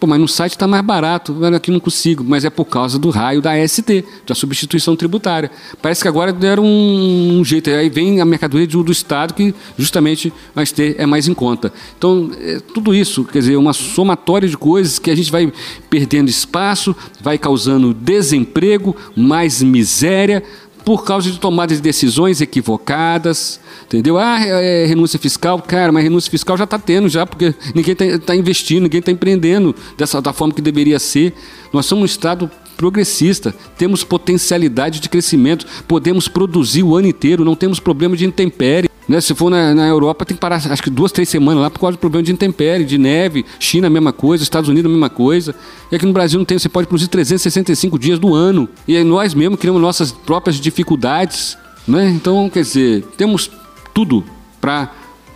Pô, 0.04 0.08
mas 0.08 0.20
no 0.20 0.28
site 0.28 0.52
está 0.52 0.68
mais 0.68 0.84
barato, 0.84 1.34
aqui 1.56 1.72
não 1.72 1.80
consigo. 1.80 2.26
Mas 2.28 2.44
é 2.44 2.50
por 2.50 2.66
causa 2.66 3.00
do 3.00 3.10
raio 3.10 3.42
da 3.42 3.54
ST, 3.66 4.04
da 4.28 4.36
substituição 4.36 4.98
tributária. 4.98 5.50
Parece 5.82 6.02
que 6.02 6.10
agora 6.10 6.34
deram 6.34 6.66
um, 6.66 7.40
um 7.40 7.46
jeito. 7.46 7.70
Aí 7.70 7.90
vem 7.90 8.20
a 8.20 8.26
mercadoria 8.26 8.68
do, 8.68 8.84
do 8.84 8.92
Estado 8.92 9.34
que 9.34 9.56
justamente 9.78 10.34
a 10.54 10.66
ST 10.66 10.96
é 10.98 11.06
mais 11.06 11.30
em 11.30 11.34
conta. 11.34 11.72
Então, 11.98 12.32
é, 12.38 12.60
tudo 12.74 12.94
isso, 12.94 13.24
quer 13.24 13.40
dizer, 13.40 13.56
uma 13.56 13.72
somatória 13.72 14.50
de 14.50 14.58
coisas 14.58 15.00
que 15.00 15.10
a 15.10 15.16
gente 15.16 15.32
vai 15.32 15.54
perdendo 15.90 16.28
espaço, 16.28 16.94
vai 17.22 17.38
causando 17.38 17.94
desemprego, 17.94 18.94
mais 19.16 19.64
miséria 19.64 20.44
por 20.84 21.06
causa 21.06 21.32
de 21.32 21.40
tomada 21.40 21.74
de 21.74 21.82
decisões 21.82 22.42
equivocadas, 22.42 23.58
entendeu? 23.98 24.18
Ah, 24.18 24.40
é, 24.42 24.84
é 24.84 24.86
renúncia 24.86 25.20
fiscal, 25.20 25.62
cara, 25.62 25.92
mas 25.92 26.04
renúncia 26.04 26.30
fiscal 26.30 26.58
já 26.58 26.64
está 26.64 26.80
tendo 26.80 27.08
já, 27.08 27.26
porque 27.26 27.54
ninguém 27.74 27.94
está 27.94 28.20
tá 28.20 28.36
investindo, 28.36 28.84
ninguém 28.84 29.00
está 29.00 29.12
empreendendo 29.12 29.76
dessa 29.98 30.22
da 30.22 30.34
forma 30.34 30.54
que 30.54 30.62
deveria 30.62 31.00
ser. 31.00 31.34
Nós 31.72 31.86
somos 31.86 32.04
um 32.04 32.06
estado 32.06 32.50
progressista, 32.78 33.54
temos 33.78 34.04
potencialidade 34.04 35.00
de 35.00 35.10
crescimento, 35.10 35.66
podemos 35.88 36.28
produzir 36.28 36.84
o 36.84 36.96
ano 36.96 37.08
inteiro, 37.08 37.46
não 37.46 37.56
temos 37.56 37.80
problema 37.80 38.18
de 38.18 38.26
intempérie. 38.26 38.90
Né? 39.08 39.20
Se 39.22 39.36
for 39.36 39.50
na, 39.50 39.74
na, 39.74 39.88
Europa, 39.88 40.26
tem 40.26 40.36
que 40.36 40.42
parar 40.42 40.56
acho 40.56 40.84
que 40.84 40.90
duas, 40.90 41.12
três 41.12 41.30
semanas 41.30 41.62
lá 41.62 41.70
por 41.70 41.80
causa 41.80 41.98
do 41.98 42.00
problema 42.00 42.24
de 42.24 42.32
intempérie, 42.32 42.86
de 42.86 42.98
neve. 42.98 43.46
China, 43.60 43.88
a 43.88 43.90
mesma 43.90 44.14
coisa. 44.14 44.44
Estados 44.44 44.70
Unidos, 44.70 44.90
a 44.90 44.92
mesma 44.92 45.10
coisa. 45.10 45.54
E 45.92 45.96
aqui 45.96 46.06
no 46.06 46.14
Brasil 46.14 46.40
não 46.40 46.46
tem, 46.46 46.58
você 46.58 46.70
pode 46.70 46.88
produzir 46.88 47.10
365 47.10 48.00
dias 48.00 48.18
do 48.18 48.34
ano. 48.34 48.68
E 48.88 48.96
aí 48.96 49.04
nós 49.04 49.34
mesmos 49.34 49.60
criamos 49.60 49.82
nossas 49.82 50.12
próprias 50.12 50.58
dificuldades. 50.58 51.58
Né? 51.88 52.10
Então, 52.10 52.50
quer 52.50 52.62
dizer, 52.62 53.04
temos 53.18 53.52
tudo 53.94 54.24
para 54.60 54.92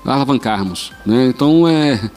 alavancarmos. 0.05 0.91
Né? 1.05 1.27
Então, 1.27 1.67
é 1.67 2.09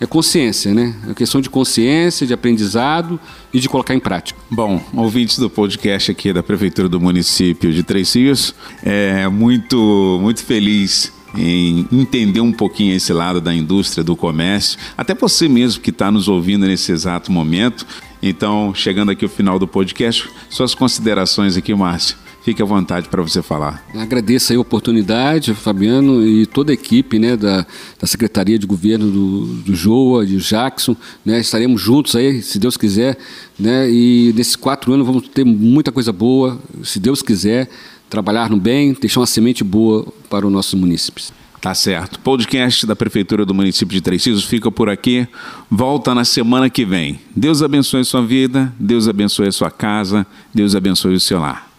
é 0.00 0.06
consciência, 0.06 0.74
né? 0.74 0.94
É 1.08 1.14
questão 1.14 1.40
de 1.40 1.48
consciência, 1.48 2.26
de 2.26 2.32
aprendizado 2.32 3.18
e 3.52 3.60
de 3.60 3.68
colocar 3.68 3.94
em 3.94 4.00
prática. 4.00 4.38
Bom, 4.50 4.82
ouvintes 4.92 5.38
do 5.38 5.48
podcast 5.48 6.10
aqui 6.10 6.32
da 6.32 6.42
Prefeitura 6.42 6.88
do 6.88 7.00
município 7.00 7.72
de 7.72 7.82
Três 7.82 8.14
Rios, 8.14 8.54
é 8.82 9.26
muito, 9.28 10.18
muito 10.20 10.44
feliz 10.44 11.12
em 11.36 11.88
entender 11.90 12.40
um 12.40 12.52
pouquinho 12.52 12.94
esse 12.94 13.12
lado 13.12 13.40
da 13.40 13.52
indústria, 13.52 14.04
do 14.04 14.14
comércio, 14.14 14.78
até 14.96 15.14
você 15.14 15.48
mesmo 15.48 15.82
que 15.82 15.90
está 15.90 16.10
nos 16.10 16.28
ouvindo 16.28 16.66
nesse 16.66 16.92
exato 16.92 17.32
momento. 17.32 17.86
Então, 18.22 18.72
chegando 18.74 19.10
aqui 19.10 19.24
ao 19.24 19.30
final 19.30 19.58
do 19.58 19.66
podcast, 19.66 20.28
suas 20.48 20.74
considerações 20.74 21.56
aqui, 21.56 21.74
Márcio. 21.74 22.16
Fique 22.44 22.60
à 22.60 22.64
vontade 22.66 23.08
para 23.08 23.22
você 23.22 23.40
falar. 23.40 23.82
Agradeço 23.94 24.52
a 24.52 24.60
oportunidade, 24.60 25.54
Fabiano, 25.54 26.22
e 26.22 26.44
toda 26.44 26.72
a 26.72 26.74
equipe 26.74 27.18
né, 27.18 27.38
da, 27.38 27.66
da 27.98 28.06
Secretaria 28.06 28.58
de 28.58 28.66
Governo 28.66 29.10
do, 29.10 29.46
do 29.62 29.74
Joa, 29.74 30.26
de 30.26 30.36
Jackson. 30.36 30.94
Né, 31.24 31.40
estaremos 31.40 31.80
juntos 31.80 32.14
aí, 32.14 32.42
se 32.42 32.58
Deus 32.58 32.76
quiser. 32.76 33.16
Né, 33.58 33.90
e 33.90 34.34
nesses 34.36 34.56
quatro 34.56 34.92
anos 34.92 35.06
vamos 35.06 35.26
ter 35.26 35.42
muita 35.42 35.90
coisa 35.90 36.12
boa, 36.12 36.60
se 36.82 37.00
Deus 37.00 37.22
quiser, 37.22 37.70
trabalhar 38.10 38.50
no 38.50 38.58
bem, 38.58 38.92
deixar 38.92 39.20
uma 39.20 39.26
semente 39.26 39.64
boa 39.64 40.06
para 40.28 40.46
os 40.46 40.52
nossos 40.52 40.74
munícipes. 40.74 41.32
Tá 41.62 41.74
certo. 41.74 42.20
Podcast 42.20 42.86
da 42.86 42.94
Prefeitura 42.94 43.46
do 43.46 43.54
município 43.54 43.94
de 43.94 44.02
Três 44.02 44.22
Rios 44.22 44.44
fica 44.44 44.70
por 44.70 44.90
aqui. 44.90 45.26
Volta 45.70 46.14
na 46.14 46.26
semana 46.26 46.68
que 46.68 46.84
vem. 46.84 47.18
Deus 47.34 47.62
abençoe 47.62 48.04
sua 48.04 48.20
vida, 48.20 48.70
Deus 48.78 49.08
abençoe 49.08 49.48
a 49.48 49.52
sua 49.52 49.70
casa, 49.70 50.26
Deus 50.52 50.76
abençoe 50.76 51.14
o 51.14 51.20
seu 51.20 51.40
lar. 51.40 51.73